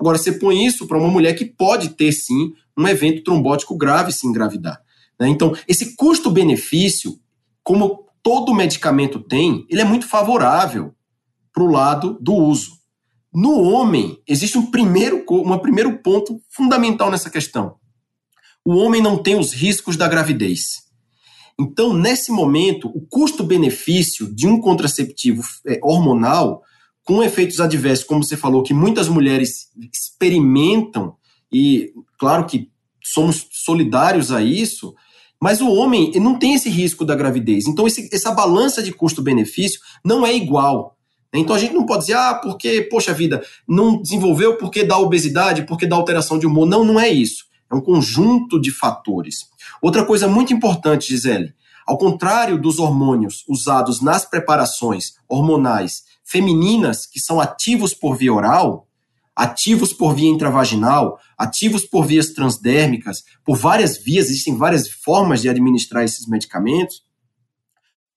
[0.00, 4.12] Agora, você põe isso para uma mulher que pode ter sim um evento trombótico grave
[4.12, 4.80] se engravidar.
[5.20, 5.28] Né?
[5.28, 7.20] Então, esse custo-benefício
[7.62, 10.94] como todo medicamento tem, ele é muito favorável
[11.52, 12.72] para o lado do uso.
[13.32, 17.76] No homem, existe um primeiro, um primeiro ponto fundamental nessa questão.
[18.64, 20.83] O homem não tem os riscos da gravidez.
[21.58, 26.62] Então, nesse momento, o custo-benefício de um contraceptivo é, hormonal,
[27.04, 31.14] com efeitos adversos, como você falou, que muitas mulheres experimentam,
[31.52, 32.70] e claro que
[33.04, 34.94] somos solidários a isso,
[35.40, 37.66] mas o homem não tem esse risco da gravidez.
[37.66, 40.96] Então, esse, essa balança de custo-benefício não é igual.
[41.34, 45.66] Então, a gente não pode dizer, ah, porque, poxa vida, não desenvolveu porque dá obesidade,
[45.66, 46.66] porque dá alteração de humor.
[46.66, 47.44] Não, não é isso.
[47.70, 49.46] É um conjunto de fatores.
[49.80, 51.54] Outra coisa muito importante, Gisele,
[51.86, 58.88] ao contrário dos hormônios usados nas preparações hormonais femininas, que são ativos por via oral,
[59.36, 65.48] ativos por via intravaginal, ativos por vias transdérmicas, por várias vias, existem várias formas de
[65.48, 67.02] administrar esses medicamentos.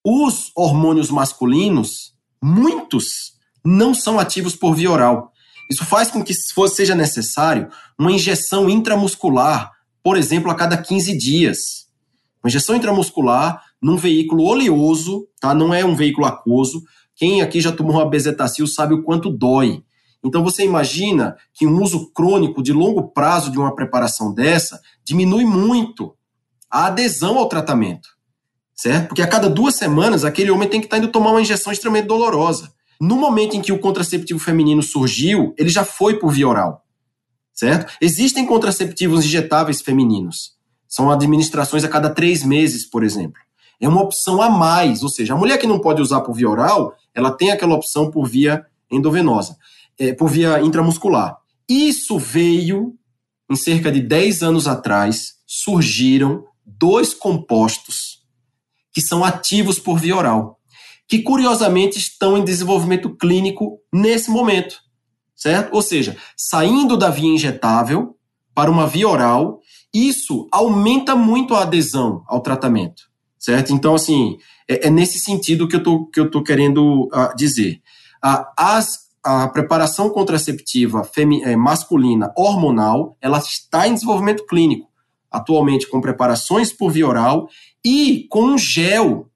[0.06, 3.34] Os hormônios masculinos, muitos,
[3.66, 5.34] não são ativos por via oral.
[5.70, 7.70] Isso faz com que seja necessário
[8.00, 9.72] uma injeção intramuscular,
[10.08, 11.58] por exemplo, a cada 15 dias.
[12.42, 15.54] Uma injeção intramuscular num veículo oleoso, tá?
[15.54, 16.82] não é um veículo aquoso.
[17.14, 19.84] Quem aqui já tomou uma bezetacil sabe o quanto dói.
[20.24, 25.44] Então você imagina que um uso crônico de longo prazo de uma preparação dessa diminui
[25.44, 26.16] muito
[26.72, 28.08] a adesão ao tratamento,
[28.74, 29.10] certo?
[29.10, 32.08] Porque a cada duas semanas aquele homem tem que estar indo tomar uma injeção extremamente
[32.08, 32.72] dolorosa.
[33.02, 36.87] No momento em que o contraceptivo feminino surgiu, ele já foi por via oral,
[37.58, 37.92] certo?
[38.00, 40.54] Existem contraceptivos injetáveis femininos.
[40.88, 43.42] São administrações a cada três meses, por exemplo.
[43.82, 46.50] É uma opção a mais, ou seja, a mulher que não pode usar por via
[46.50, 49.58] oral, ela tem aquela opção por via endovenosa
[49.98, 51.38] é, por via intramuscular.
[51.68, 52.94] Isso veio
[53.50, 58.20] em cerca de 10 anos atrás, surgiram dois compostos
[58.92, 60.60] que são ativos por via oral,
[61.08, 64.80] que curiosamente estão em desenvolvimento clínico nesse momento,
[65.38, 65.74] certo?
[65.74, 68.18] Ou seja, saindo da via injetável
[68.54, 69.62] para uma via oral,
[69.94, 73.04] isso aumenta muito a adesão ao tratamento,
[73.38, 73.72] certo?
[73.72, 77.82] Então, assim, é, é nesse sentido que eu tô, que eu tô querendo uh, dizer.
[78.26, 81.02] Uh, as a preparação contraceptiva
[81.44, 84.88] é, masculina hormonal, ela está em desenvolvimento clínico,
[85.30, 87.50] atualmente com preparações por via oral
[87.84, 89.30] e com um gel.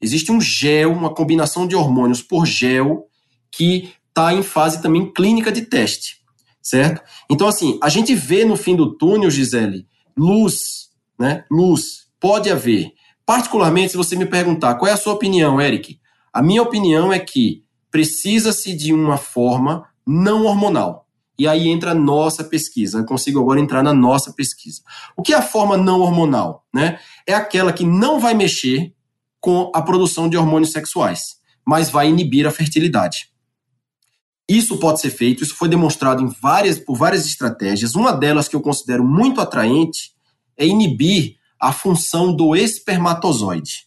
[0.00, 3.06] Existe um gel, uma combinação de hormônios por gel,
[3.48, 6.16] que está em fase também clínica de teste,
[6.60, 7.00] certo?
[7.30, 10.88] Então, assim, a gente vê no fim do túnel, Gisele, luz,
[11.18, 11.44] né?
[11.48, 12.92] Luz, pode haver.
[13.24, 16.00] Particularmente, se você me perguntar qual é a sua opinião, Eric,
[16.32, 17.62] a minha opinião é que
[17.92, 21.06] precisa-se de uma forma não hormonal.
[21.38, 22.98] E aí entra a nossa pesquisa.
[22.98, 24.82] Eu consigo agora entrar na nossa pesquisa.
[25.16, 26.66] O que é a forma não hormonal?
[26.74, 26.98] Né?
[27.24, 28.92] É aquela que não vai mexer
[29.40, 33.30] com a produção de hormônios sexuais, mas vai inibir a fertilidade.
[34.48, 37.94] Isso pode ser feito, isso foi demonstrado em várias, por várias estratégias.
[37.94, 40.12] Uma delas que eu considero muito atraente
[40.56, 43.86] é inibir a função do espermatozoide.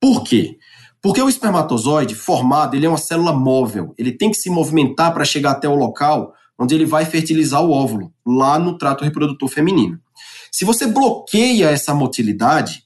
[0.00, 0.56] Por quê?
[1.02, 5.24] Porque o espermatozoide formado, ele é uma célula móvel, ele tem que se movimentar para
[5.24, 10.00] chegar até o local onde ele vai fertilizar o óvulo, lá no trato reprodutor feminino.
[10.50, 12.85] Se você bloqueia essa motilidade,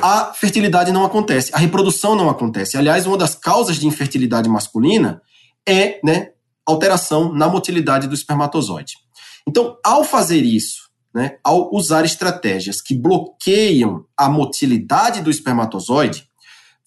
[0.00, 2.76] a fertilidade não acontece, a reprodução não acontece.
[2.76, 5.20] Aliás, uma das causas de infertilidade masculina
[5.66, 6.30] é né,
[6.64, 8.94] alteração na motilidade do espermatozoide.
[9.46, 16.28] Então, ao fazer isso, né, ao usar estratégias que bloqueiam a motilidade do espermatozoide,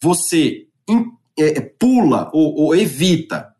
[0.01, 1.05] você in,
[1.37, 3.53] é, pula ou, ou evita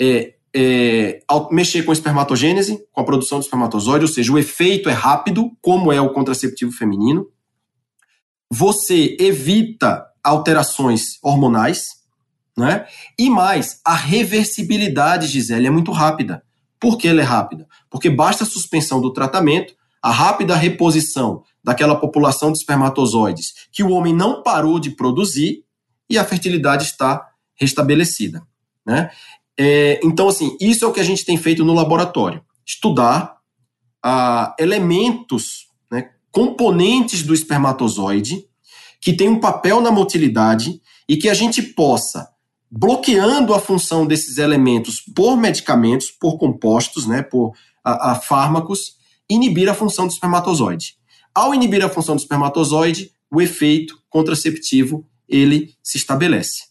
[0.00, 1.20] é, é,
[1.50, 5.50] mexer com a espermatogênese, com a produção do espermatozoide, ou seja, o efeito é rápido,
[5.60, 7.26] como é o contraceptivo feminino.
[8.54, 12.02] Você evita alterações hormonais,
[12.54, 12.86] né?
[13.18, 16.42] E mais, a reversibilidade, Gisele, é muito rápida.
[16.78, 17.66] Por que ela é rápida?
[17.88, 23.90] Porque basta a suspensão do tratamento, a rápida reposição daquela população de espermatozoides que o
[23.90, 25.64] homem não parou de produzir
[26.10, 28.46] e a fertilidade está restabelecida.
[28.84, 29.10] Né?
[29.58, 33.38] É, então, assim, isso é o que a gente tem feito no laboratório: estudar
[34.04, 35.71] ah, elementos,
[36.32, 38.44] componentes do espermatozoide
[39.00, 42.28] que tem um papel na motilidade e que a gente possa,
[42.70, 47.52] bloqueando a função desses elementos por medicamentos, por compostos, né, por
[47.84, 48.96] a, a fármacos,
[49.28, 50.94] inibir a função do espermatozoide.
[51.34, 56.64] Ao inibir a função do espermatozoide, o efeito contraceptivo ele se estabelece.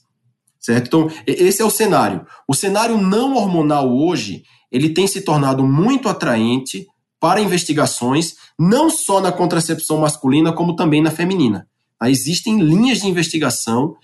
[0.59, 0.88] Certo?
[0.88, 2.26] Então, esse é o cenário.
[2.47, 6.88] O cenário não hormonal hoje, ele tem se tornado muito atraente
[7.22, 11.67] para investigações, não só na contracepção masculina, como também na feminina.
[11.99, 12.09] Tá?
[12.09, 13.95] Existem linhas de investigação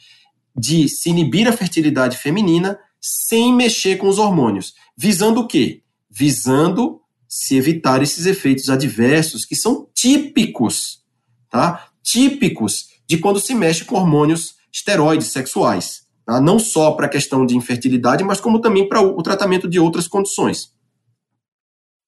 [0.55, 4.75] de se inibir a fertilidade feminina sem mexer com os hormônios.
[4.95, 5.81] Visando o quê?
[6.09, 11.03] Visando se evitar esses efeitos adversos que são típicos,
[11.49, 11.87] tá?
[12.03, 16.03] Típicos de quando se mexe com hormônios esteroides sexuais.
[16.23, 16.39] Tá?
[16.39, 20.07] Não só para a questão de infertilidade, mas como também para o, tratamento de outras
[20.07, 20.71] condições.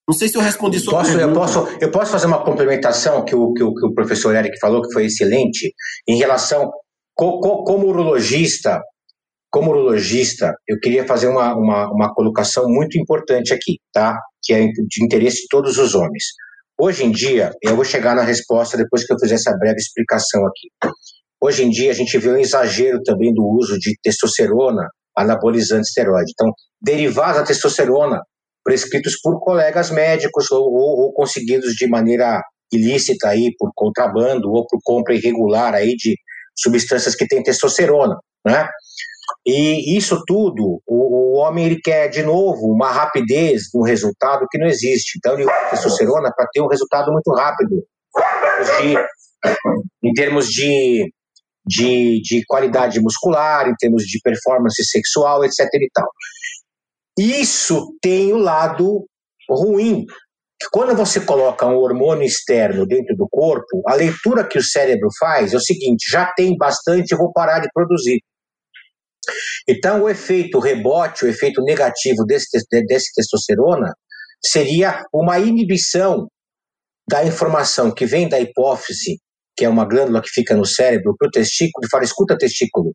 [0.09, 1.29] Não sei se eu respondi sua posso, pergunta.
[1.29, 4.57] Eu posso, eu posso fazer uma complementação que o, que o, que o professor Eric
[4.59, 5.71] falou, que foi excelente,
[6.07, 6.71] em relação,
[7.13, 8.81] co, co, como urologista,
[9.51, 14.17] como urologista, eu queria fazer uma, uma, uma colocação muito importante aqui, tá?
[14.41, 16.23] Que é de interesse de todos os homens.
[16.81, 20.43] Hoje em dia, eu vou chegar na resposta depois que eu fizer essa breve explicação
[20.47, 20.91] aqui.
[21.39, 26.31] Hoje em dia, a gente vê um exagero também do uso de testosterona, anabolizante esteroide.
[26.33, 26.51] Então,
[26.81, 28.19] derivados da testosterona,
[28.69, 32.39] prescritos por colegas médicos ou, ou, ou, conseguidos de maneira
[32.71, 36.15] ilícita aí por contrabando ou por compra irregular aí de
[36.55, 38.15] substâncias que têm testosterona,
[38.45, 38.69] né?
[39.43, 44.59] E isso tudo, o, o homem ele quer de novo uma rapidez no resultado que
[44.59, 45.17] não existe.
[45.17, 47.83] Então ele usa testosterona para ter um resultado muito rápido
[50.03, 51.11] em termos de
[51.65, 55.59] de, de qualidade muscular, em termos de performance sexual, etc.
[55.75, 56.07] e tal.
[57.19, 59.05] Isso tem o lado
[59.49, 60.05] ruim.
[60.71, 65.53] Quando você coloca um hormônio externo dentro do corpo, a leitura que o cérebro faz
[65.53, 68.21] é o seguinte: já tem bastante, eu vou parar de produzir.
[69.67, 72.47] Então, o efeito rebote, o efeito negativo desse,
[72.87, 73.93] desse testosterona,
[74.41, 76.27] seria uma inibição
[77.07, 79.19] da informação que vem da hipófise
[79.59, 82.93] que é uma glândula que fica no cérebro, para o testículo e fala: escuta, testículo,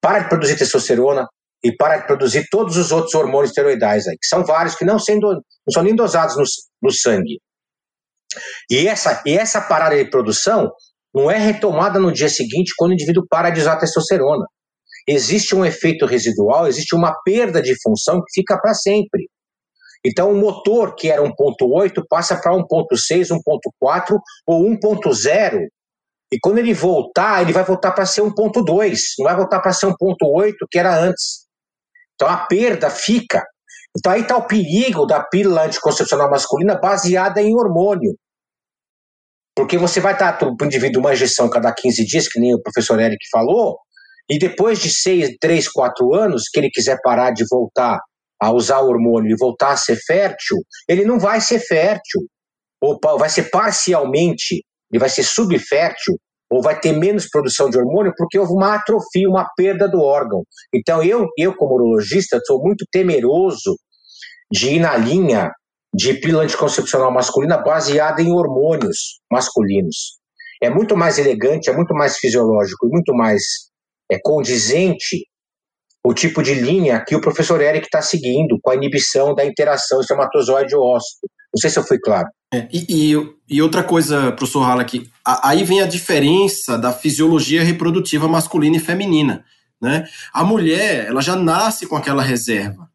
[0.00, 1.28] para de produzir testosterona
[1.62, 5.32] e para produzir todos os outros hormônios esteroidais aí, que são vários que não, sendo,
[5.32, 6.44] não são nem dosados no,
[6.82, 7.38] no sangue.
[8.70, 10.70] E essa, e essa parada de produção
[11.14, 14.46] não é retomada no dia seguinte quando o indivíduo para de usar testosterona.
[15.06, 19.28] Existe um efeito residual, existe uma perda de função que fica para sempre.
[20.04, 25.58] Então, o motor que era 1.8 passa para 1.6, 1.4 ou 1.0
[26.32, 29.86] e quando ele voltar, ele vai voltar para ser 1.2, não vai voltar para ser
[29.86, 31.39] 1.8 que era antes.
[32.20, 33.42] Então a perda fica.
[33.96, 38.14] Então aí está o perigo da pílula anticoncepcional masculina baseada em hormônio.
[39.56, 42.62] Porque você vai dar para o indivíduo uma injeção cada 15 dias, que nem o
[42.62, 43.78] professor Eric falou,
[44.28, 47.98] e depois de 6, 3, 4 anos, que ele quiser parar de voltar
[48.40, 50.58] a usar o hormônio e voltar a ser fértil,
[50.88, 52.22] ele não vai ser fértil.
[52.82, 56.18] Ou vai ser parcialmente ele vai ser subfértil
[56.50, 60.42] ou vai ter menos produção de hormônio porque houve uma atrofia, uma perda do órgão.
[60.74, 63.76] Então, eu, eu como urologista, sou muito temeroso
[64.52, 65.52] de ir na linha
[65.94, 70.18] de pílula anticoncepcional masculina baseada em hormônios masculinos.
[70.62, 73.42] É muito mais elegante, é muito mais fisiológico e muito mais
[74.10, 75.24] é, condizente
[76.04, 80.00] o tipo de linha que o professor Eric está seguindo com a inibição da interação
[80.00, 81.28] espermatozoide-ósseo.
[81.52, 82.28] Não sei se eu fui claro.
[82.52, 87.62] É, e, e, e, outra coisa, professor Hala, aqui, aí vem a diferença da fisiologia
[87.62, 89.44] reprodutiva masculina e feminina.
[89.80, 90.06] Né?
[90.32, 92.90] A mulher, ela já nasce com aquela reserva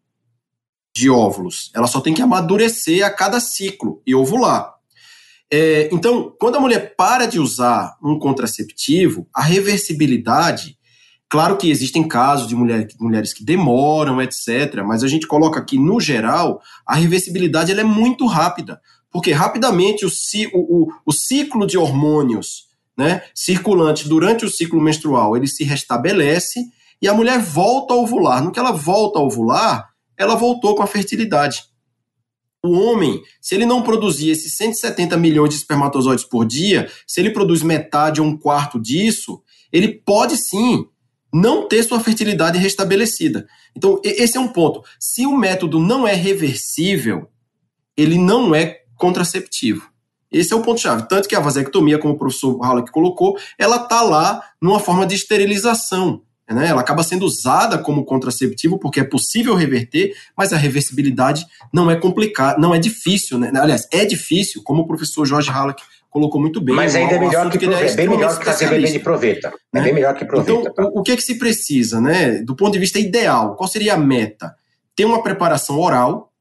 [0.96, 1.72] de óvulos.
[1.76, 4.74] Ela só tem que amadurecer a cada ciclo e ovular.
[5.52, 10.78] É, então, quando a mulher para de usar um contraceptivo, a reversibilidade
[11.30, 15.78] Claro que existem casos de mulher, mulheres que demoram, etc., mas a gente coloca aqui,
[15.78, 18.80] no geral, a reversibilidade ela é muito rápida,
[19.12, 20.10] porque rapidamente o,
[20.54, 22.66] o, o ciclo de hormônios
[22.98, 26.62] né, circulante durante o ciclo menstrual ele se restabelece
[27.02, 28.44] e a mulher volta a ovular.
[28.44, 31.64] No que ela volta a ovular, ela voltou com a fertilidade.
[32.64, 37.30] O homem, se ele não produzir esses 170 milhões de espermatozoides por dia, se ele
[37.30, 40.88] produz metade ou um quarto disso, ele pode sim
[41.36, 43.46] não ter sua fertilidade restabelecida.
[43.76, 44.82] Então, esse é um ponto.
[44.98, 47.30] Se o método não é reversível,
[47.98, 49.90] ele não é contraceptivo.
[50.32, 51.08] Esse é o ponto-chave.
[51.10, 55.16] Tanto que a vasectomia, como o professor Halleck colocou, ela está lá numa forma de
[55.16, 56.22] esterilização.
[56.50, 56.68] Né?
[56.68, 61.98] Ela acaba sendo usada como contraceptivo porque é possível reverter, mas a reversibilidade não é
[61.98, 63.38] complicada, não é difícil.
[63.38, 63.52] Né?
[63.56, 65.82] Aliás, é difícil, como o professor Jorge Halleck
[66.16, 66.74] colocou muito bem.
[66.74, 69.50] Mas ainda é melhor que, que é bem melhor que fazer bebê de proveta.
[69.50, 69.82] É né?
[69.82, 70.50] É bem melhor que proveta.
[70.50, 70.86] Então, tá?
[70.86, 72.42] o, o que é que se precisa, né?
[72.42, 74.56] Do ponto de vista ideal, qual seria a meta?
[74.96, 76.32] Ter uma preparação oral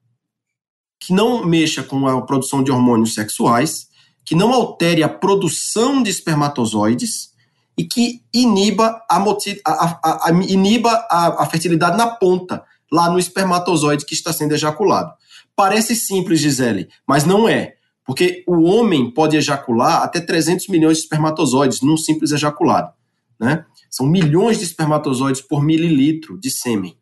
[1.01, 3.89] que não mexa com a produção de hormônios sexuais,
[4.25, 7.33] que não altere a produção de espermatozoides
[7.77, 9.29] e que iniba a, a,
[9.67, 12.63] a, a iniba a fertilidade na ponta,
[12.93, 15.13] lá no espermatozoide que está sendo ejaculado.
[15.57, 17.74] Parece simples, Gisele, mas não é.
[18.07, 22.93] Porque o homem pode ejacular até 300 milhões de espermatozoides num simples ejaculado.
[23.41, 23.65] Né?
[23.91, 26.97] São milhões de espermatozoides por mililitro de sêmen.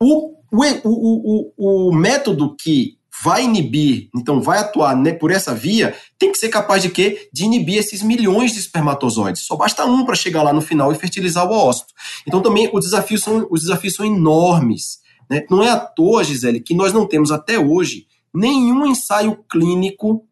[0.00, 5.96] O, o, o, o, método que vai inibir, então vai atuar né, por essa via,
[6.18, 7.28] tem que ser capaz de quê?
[7.32, 9.42] De inibir esses milhões de espermatozoides.
[9.42, 11.94] Só basta um para chegar lá no final e fertilizar o óssito.
[12.26, 14.98] Então também os desafios são, os desafios são enormes.
[15.30, 15.44] Né?
[15.50, 18.06] Não é à toa, Gisele, que nós não temos até hoje
[18.36, 20.26] nenhum ensaio clínico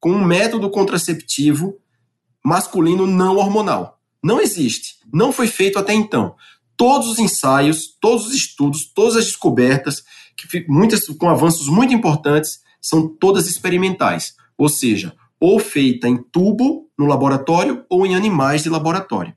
[0.00, 1.76] com um método contraceptivo
[2.44, 4.00] masculino não hormonal.
[4.22, 4.96] Não existe.
[5.12, 6.34] Não foi feito até então.
[6.76, 10.02] Todos os ensaios, todos os estudos, todas as descobertas,
[10.36, 14.34] que muitas com avanços muito importantes, são todas experimentais.
[14.56, 19.34] Ou seja, ou feita em tubo no laboratório ou em animais de laboratório.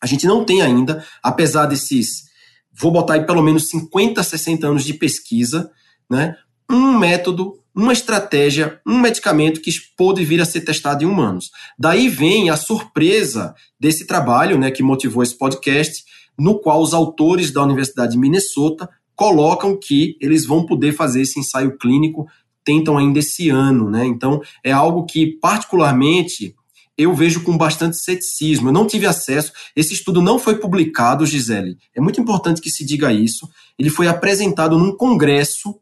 [0.00, 2.24] A gente não tem ainda, apesar desses,
[2.72, 5.70] vou botar aí pelo menos 50, 60 anos de pesquisa,
[6.08, 6.36] né,
[6.70, 11.50] um método, uma estratégia, um medicamento que pôde vir a ser testado em humanos.
[11.78, 16.04] Daí vem a surpresa desse trabalho, né, que motivou esse podcast,
[16.38, 21.40] no qual os autores da Universidade de Minnesota colocam que eles vão poder fazer esse
[21.40, 22.26] ensaio clínico,
[22.64, 24.04] tentam ainda esse ano, né?
[24.04, 26.54] Então, é algo que particularmente
[26.98, 28.68] eu vejo com bastante ceticismo.
[28.68, 29.52] Eu não tive acesso.
[29.74, 31.76] Esse estudo não foi publicado, Gisele.
[31.94, 33.48] É muito importante que se diga isso.
[33.78, 35.78] Ele foi apresentado num congresso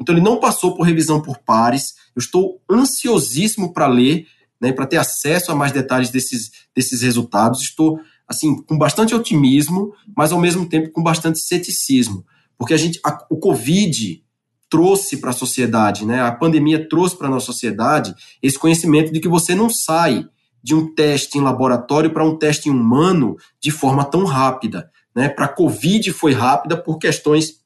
[0.00, 1.94] então ele não passou por revisão por pares.
[2.14, 4.26] Eu estou ansiosíssimo para ler,
[4.60, 7.62] né, para ter acesso a mais detalhes desses, desses resultados.
[7.62, 12.24] Estou assim com bastante otimismo, mas ao mesmo tempo com bastante ceticismo,
[12.58, 14.22] porque a gente a, o Covid
[14.68, 16.20] trouxe para a sociedade, né?
[16.20, 20.26] A pandemia trouxe para a nossa sociedade esse conhecimento de que você não sai
[20.62, 25.28] de um teste em laboratório para um teste em humano de forma tão rápida, né?
[25.28, 27.60] Para Covid foi rápida por questões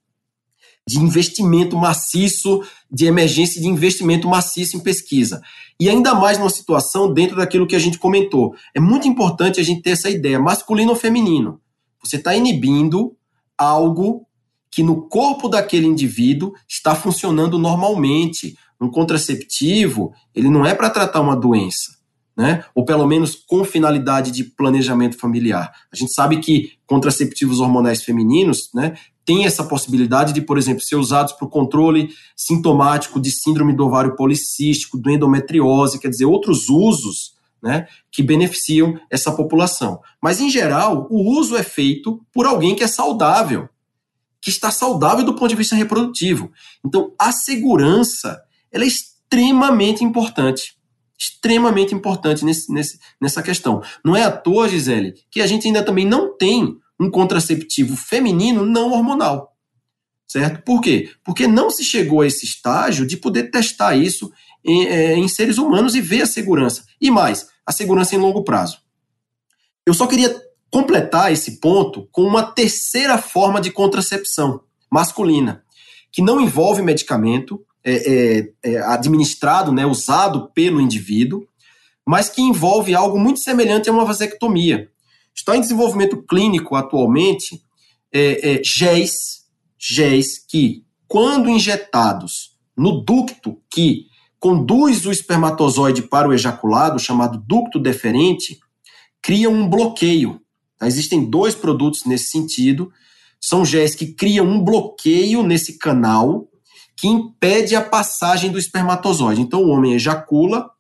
[0.89, 5.41] de investimento maciço, de emergência de investimento maciço em pesquisa.
[5.79, 8.55] E ainda mais numa situação dentro daquilo que a gente comentou.
[8.75, 11.61] É muito importante a gente ter essa ideia, masculino ou feminino.
[12.03, 13.17] Você está inibindo
[13.57, 14.27] algo
[14.71, 18.57] que no corpo daquele indivíduo está funcionando normalmente.
[18.81, 21.93] Um contraceptivo, ele não é para tratar uma doença.
[22.37, 22.65] Né?
[22.75, 25.71] Ou pelo menos com finalidade de planejamento familiar.
[25.93, 28.95] A gente sabe que contraceptivos hormonais femininos né,
[29.25, 33.87] tem essa possibilidade de, por exemplo, ser usados para o controle sintomático de síndrome do
[33.87, 40.01] ovário policístico, do endometriose, quer dizer, outros usos né, que beneficiam essa população.
[40.21, 43.69] Mas, em geral, o uso é feito por alguém que é saudável,
[44.41, 46.51] que está saudável do ponto de vista reprodutivo.
[46.85, 48.43] Então, a segurança
[48.73, 50.77] ela é extremamente importante.
[51.17, 53.81] extremamente importante nesse, nesse, nessa questão.
[54.05, 58.65] Não é à toa, Gisele, que a gente ainda também não tem um contraceptivo feminino
[58.65, 59.57] não hormonal.
[60.27, 60.63] Certo?
[60.63, 61.11] Por quê?
[61.25, 64.33] Porque não se chegou a esse estágio de poder testar isso
[64.65, 66.85] em, é, em seres humanos e ver a segurança.
[67.01, 68.79] E mais, a segurança em longo prazo.
[69.85, 70.35] Eu só queria
[70.71, 75.63] completar esse ponto com uma terceira forma de contracepção masculina,
[76.11, 81.47] que não envolve medicamento é, é, é, administrado, né, usado pelo indivíduo,
[82.07, 84.91] mas que envolve algo muito semelhante a uma vasectomia.
[85.35, 87.63] Está em desenvolvimento clínico atualmente
[88.13, 89.47] é, é, géis,
[89.79, 94.07] géis que, quando injetados no ducto que
[94.39, 98.59] conduz o espermatozoide para o ejaculado, chamado ducto deferente,
[99.23, 100.41] criam um bloqueio.
[100.77, 100.87] Tá?
[100.87, 102.93] Existem dois produtos nesse sentido.
[103.41, 106.49] São géis que criam um bloqueio nesse canal
[106.97, 109.41] que impede a passagem do espermatozoide.
[109.41, 110.71] Então o homem ejacula,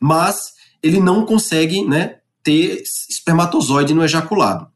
[0.00, 4.68] mas ele não consegue né, ter espermatozoide no ejaculado.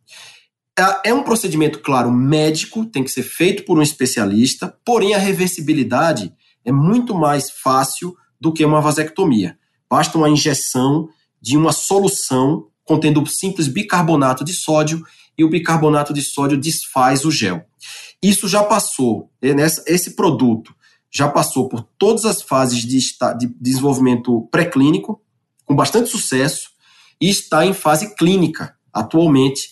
[0.78, 5.18] É, é um procedimento, claro, médico, tem que ser feito por um especialista, porém a
[5.18, 6.32] reversibilidade
[6.64, 9.58] é muito mais fácil do que uma vasectomia.
[9.88, 11.08] Basta uma injeção
[11.40, 15.04] de uma solução contendo simples bicarbonato de sódio
[15.36, 17.64] e o bicarbonato de sódio desfaz o gel.
[18.22, 20.74] Isso já passou, né, esse produto
[21.10, 22.98] já passou por todas as fases de
[23.60, 25.22] desenvolvimento pré-clínico,
[25.64, 26.70] com bastante sucesso,
[27.20, 29.70] e está em fase clínica atualmente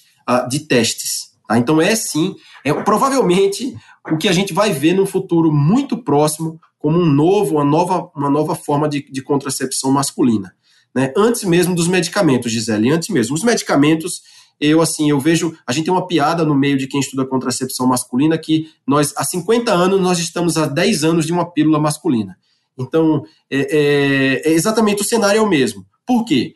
[0.49, 1.35] de testes.
[1.47, 1.59] Tá?
[1.59, 2.35] Então é sim,
[2.65, 3.75] é provavelmente
[4.11, 8.11] o que a gente vai ver no futuro muito próximo como um novo, uma nova,
[8.15, 10.55] uma nova forma de, de contracepção masculina.
[10.95, 11.13] Né?
[11.17, 13.35] Antes mesmo dos medicamentos, Gisele, antes mesmo.
[13.35, 14.23] Os medicamentos,
[14.61, 17.87] eu assim, eu vejo, a gente tem uma piada no meio de quem estuda contracepção
[17.87, 22.37] masculina que nós, há 50 anos, nós estamos há 10 anos de uma pílula masculina.
[22.79, 25.87] Então, é, é, é exatamente o cenário é o mesmo.
[26.07, 26.55] Por quê?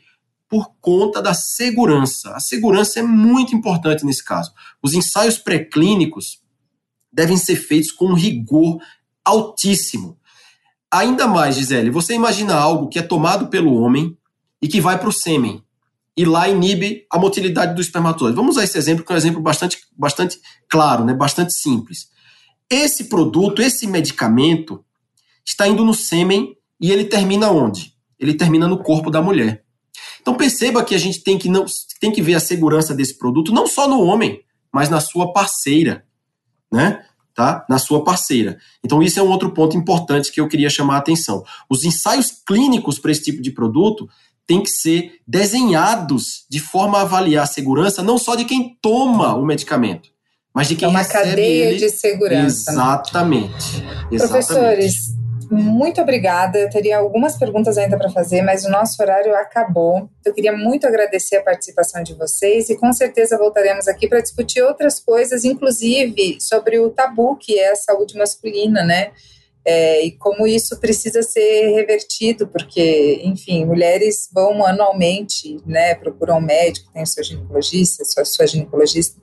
[0.49, 2.31] Por conta da segurança.
[2.35, 4.53] A segurança é muito importante nesse caso.
[4.83, 6.41] Os ensaios pré-clínicos
[7.13, 8.79] devem ser feitos com um rigor
[9.25, 10.19] altíssimo.
[10.91, 14.17] Ainda mais, Gisele, você imagina algo que é tomado pelo homem,
[14.61, 15.63] e que vai para o sêmen.
[16.17, 18.37] E lá inibe a motilidade do espermatozoide.
[18.37, 21.15] Vamos usar esse exemplo, que é um exemplo bastante, bastante claro, né?
[21.15, 22.09] bastante simples.
[22.69, 24.85] Esse produto, esse medicamento,
[25.45, 27.95] está indo no sêmen e ele termina onde?
[28.19, 29.65] Ele termina no corpo da mulher.
[30.21, 31.65] Então perceba que a gente tem que, não,
[32.01, 34.41] tem que ver a segurança desse produto não só no homem,
[34.73, 36.05] mas na sua parceira,
[36.73, 37.05] né?
[37.35, 37.65] Tá?
[37.69, 38.59] Na sua parceira.
[38.85, 41.45] Então, isso é um outro ponto importante que eu queria chamar a atenção.
[41.71, 44.09] Os ensaios clínicos para esse tipo de produto
[44.45, 49.37] têm que ser desenhados de forma a avaliar a segurança não só de quem toma
[49.37, 50.09] o medicamento,
[50.53, 51.79] mas de quem é uma recebe cadeia ele.
[51.79, 52.73] de segurança.
[52.73, 53.55] Exatamente.
[54.11, 54.19] Exatamente.
[54.19, 54.95] Professores,
[55.51, 56.59] muito obrigada.
[56.59, 60.09] Eu teria algumas perguntas ainda para fazer, mas o nosso horário acabou.
[60.25, 64.63] Eu queria muito agradecer a participação de vocês e com certeza voltaremos aqui para discutir
[64.63, 69.13] outras coisas, inclusive sobre o tabu que é a saúde masculina, né?
[69.69, 76.41] é, e como isso precisa ser revertido, porque, enfim, mulheres vão anualmente, né, procuram um
[76.41, 79.21] médico, tem o seu ginecologista, sua, sua ginecologista,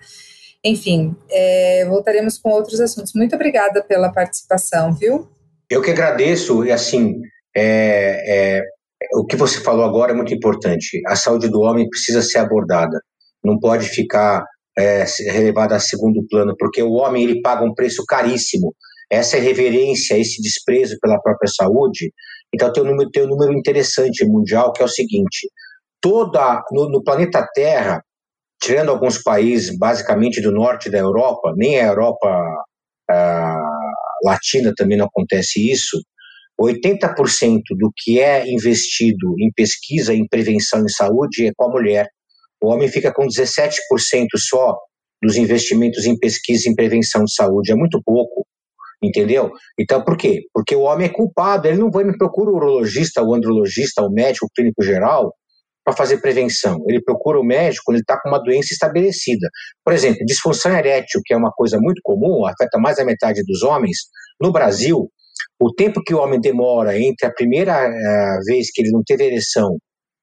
[0.63, 3.13] enfim, é, voltaremos com outros assuntos.
[3.15, 5.28] Muito obrigada pela participação, viu?
[5.76, 7.19] Eu que agradeço, e assim,
[7.53, 8.61] é, é,
[9.13, 11.01] o que você falou agora é muito importante.
[11.05, 12.97] A saúde do homem precisa ser abordada,
[13.43, 14.45] não pode ficar
[14.78, 15.03] é,
[15.34, 18.73] relevada a segundo plano, porque o homem ele paga um preço caríssimo
[19.11, 22.09] essa irreverência, esse desprezo pela própria saúde.
[22.53, 25.49] Então tem um número, tem um número interessante mundial que é o seguinte:
[25.99, 28.01] toda no, no planeta Terra,
[28.63, 32.47] tirando alguns países basicamente do norte da Europa, nem a Europa
[33.11, 33.74] ah,
[34.26, 36.01] Latina também não acontece isso.
[36.59, 42.07] 80% do que é investido em pesquisa, em prevenção em saúde é com a mulher.
[42.61, 43.71] O homem fica com 17%
[44.38, 44.76] só
[45.21, 47.71] dos investimentos em pesquisa em prevenção de saúde.
[47.71, 48.45] É muito pouco
[49.03, 49.51] entendeu?
[49.80, 50.41] Então, por quê?
[50.53, 54.09] Porque o homem é culpado, ele não vai me procura o urologista, o andrologista, o
[54.09, 55.32] médico o clínico geral
[55.86, 56.84] para fazer prevenção.
[56.88, 59.48] Ele procura o médico quando ele está com uma doença estabelecida.
[59.84, 63.62] Por exemplo, disfunção erétil, que é uma coisa muito comum, afeta mais da metade dos
[63.62, 64.00] homens.
[64.42, 65.10] No Brasil,
[65.60, 69.26] o tempo que o homem demora entre a primeira uh, vez que ele não teve
[69.26, 69.78] ereção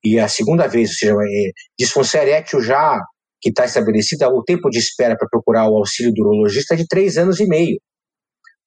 [0.05, 3.01] e a segunda vez, ou seja, é, disfunção erétil já
[3.41, 6.87] que está estabelecida, o tempo de espera para procurar o auxílio do urologista é de
[6.87, 7.79] três anos e meio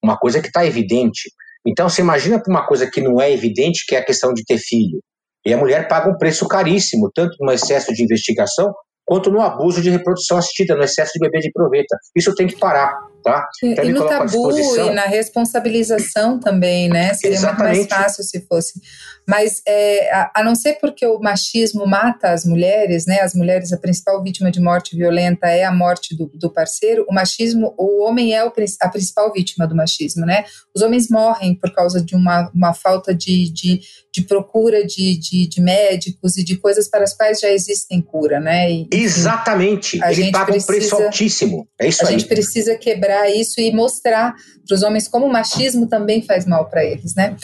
[0.05, 1.31] uma coisa que está evidente.
[1.67, 4.43] Então, você imagina para uma coisa que não é evidente, que é a questão de
[4.45, 5.01] ter filho.
[5.45, 8.73] E a mulher paga um preço caríssimo, tanto no excesso de investigação,
[9.05, 11.95] quanto no abuso de reprodução assistida, no excesso de bebê de proveta.
[12.15, 12.97] Isso tem que parar.
[13.23, 13.47] tá?
[13.63, 17.13] Então, e, e no tabu e na responsabilização também, né?
[17.13, 17.77] Seria Exatamente.
[17.77, 18.79] muito mais fácil se fosse.
[19.27, 23.21] Mas é, a, a, não ser porque o machismo mata as mulheres, né?
[23.21, 27.05] As mulheres, a principal vítima de morte violenta é a morte do, do parceiro.
[27.09, 30.45] O machismo, o homem é o, a principal vítima do machismo, né?
[30.75, 33.81] Os homens morrem por causa de uma, uma falta de, de,
[34.15, 38.39] de procura de, de, de, médicos e de coisas para as quais já existem cura,
[38.39, 38.71] né?
[38.71, 39.99] E, Exatamente.
[40.01, 41.67] Ele paga precisa, um preço altíssimo.
[41.77, 42.15] É isso a aí.
[42.15, 44.33] A gente precisa quebrar isso e mostrar
[44.65, 47.35] para os homens como o machismo também faz mal para eles, né?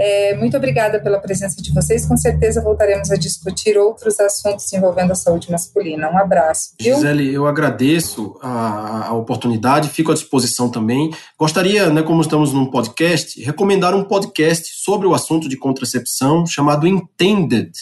[0.00, 2.04] É, muito obrigada pela presença de vocês.
[2.04, 6.10] Com certeza voltaremos a discutir outros assuntos envolvendo a saúde masculina.
[6.10, 6.70] Um abraço.
[6.80, 6.96] Viu?
[6.96, 11.10] Gisele, eu agradeço a, a oportunidade, fico à disposição também.
[11.38, 16.15] Gostaria, né, como estamos num podcast, recomendar um podcast sobre o assunto de contracepção
[16.46, 17.72] chamado Intended.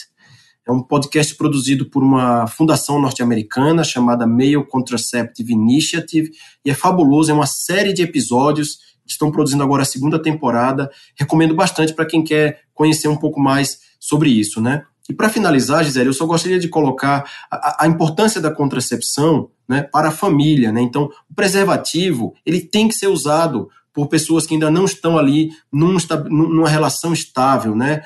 [0.67, 6.31] É um podcast produzido por uma fundação norte-americana chamada Male Contraceptive Initiative
[6.65, 10.89] e é fabuloso, é uma série de episódios estão produzindo agora a segunda temporada.
[11.15, 14.83] Recomendo bastante para quem quer conhecer um pouco mais sobre isso, né?
[15.07, 19.83] E para finalizar, Gisele, eu só gostaria de colocar a, a, importância da contracepção né,
[19.83, 20.71] para a família.
[20.71, 20.81] Né?
[20.81, 25.51] Então, o preservativo ele tem que ser usado por pessoas que ainda não estão ali
[25.71, 25.95] num,
[26.29, 27.73] numa relação estável.
[27.73, 28.03] Né?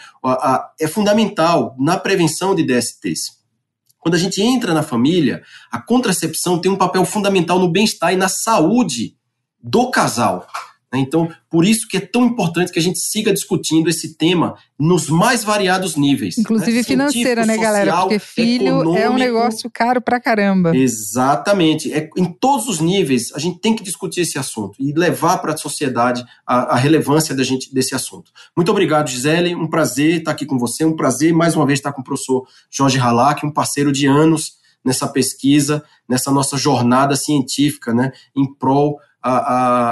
[0.80, 3.40] É fundamental na prevenção de DSTs.
[3.98, 8.16] Quando a gente entra na família, a contracepção tem um papel fundamental no bem-estar e
[8.16, 9.18] na saúde
[9.62, 10.48] do casal.
[10.92, 11.00] Né?
[11.00, 15.10] Então, por isso que é tão importante que a gente siga discutindo esse tema nos
[15.10, 16.38] mais variados níveis.
[16.38, 16.84] Inclusive né?
[16.84, 17.98] financeira, né, galera?
[17.98, 20.76] Porque filho é um negócio caro pra caramba.
[20.76, 21.94] Exatamente.
[21.94, 25.54] É, em todos os níveis, a gente tem que discutir esse assunto e levar para
[25.54, 28.32] a sociedade a, a, relevância da gente, desse assunto.
[28.56, 29.56] Muito obrigado, Gisele.
[29.56, 30.84] Um prazer estar aqui com você.
[30.84, 34.60] Um prazer, mais uma vez, estar com o professor Jorge Halak, um parceiro de anos
[34.84, 39.92] nessa pesquisa, nessa nossa jornada científica, né, em prol a, a,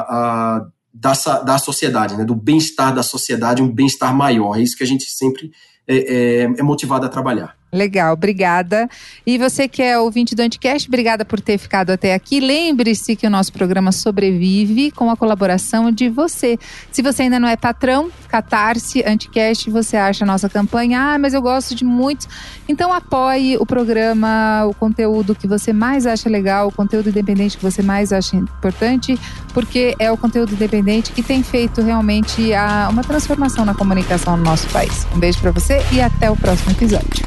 [0.57, 0.67] a
[0.99, 4.57] da, da sociedade, né, do bem-estar da sociedade, um bem-estar maior.
[4.57, 5.51] É isso que a gente sempre
[5.87, 7.55] é, é, é motivado a trabalhar.
[7.71, 8.89] Legal, obrigada.
[9.25, 12.39] E você que é ouvinte do Anticast, obrigada por ter ficado até aqui.
[12.39, 16.57] Lembre-se que o nosso programa sobrevive com a colaboração de você.
[16.91, 21.13] Se você ainda não é patrão, Catarse, Anticast, você acha a nossa campanha.
[21.13, 22.25] Ah, mas eu gosto de muitos.
[22.69, 27.63] Então apoie o programa, o conteúdo que você mais acha legal, o conteúdo independente que
[27.63, 29.19] você mais acha importante,
[29.57, 34.43] porque é o conteúdo independente que tem feito realmente a, uma transformação na comunicação no
[34.43, 35.07] nosso país.
[35.15, 37.25] Um beijo para você e até o próximo episódio.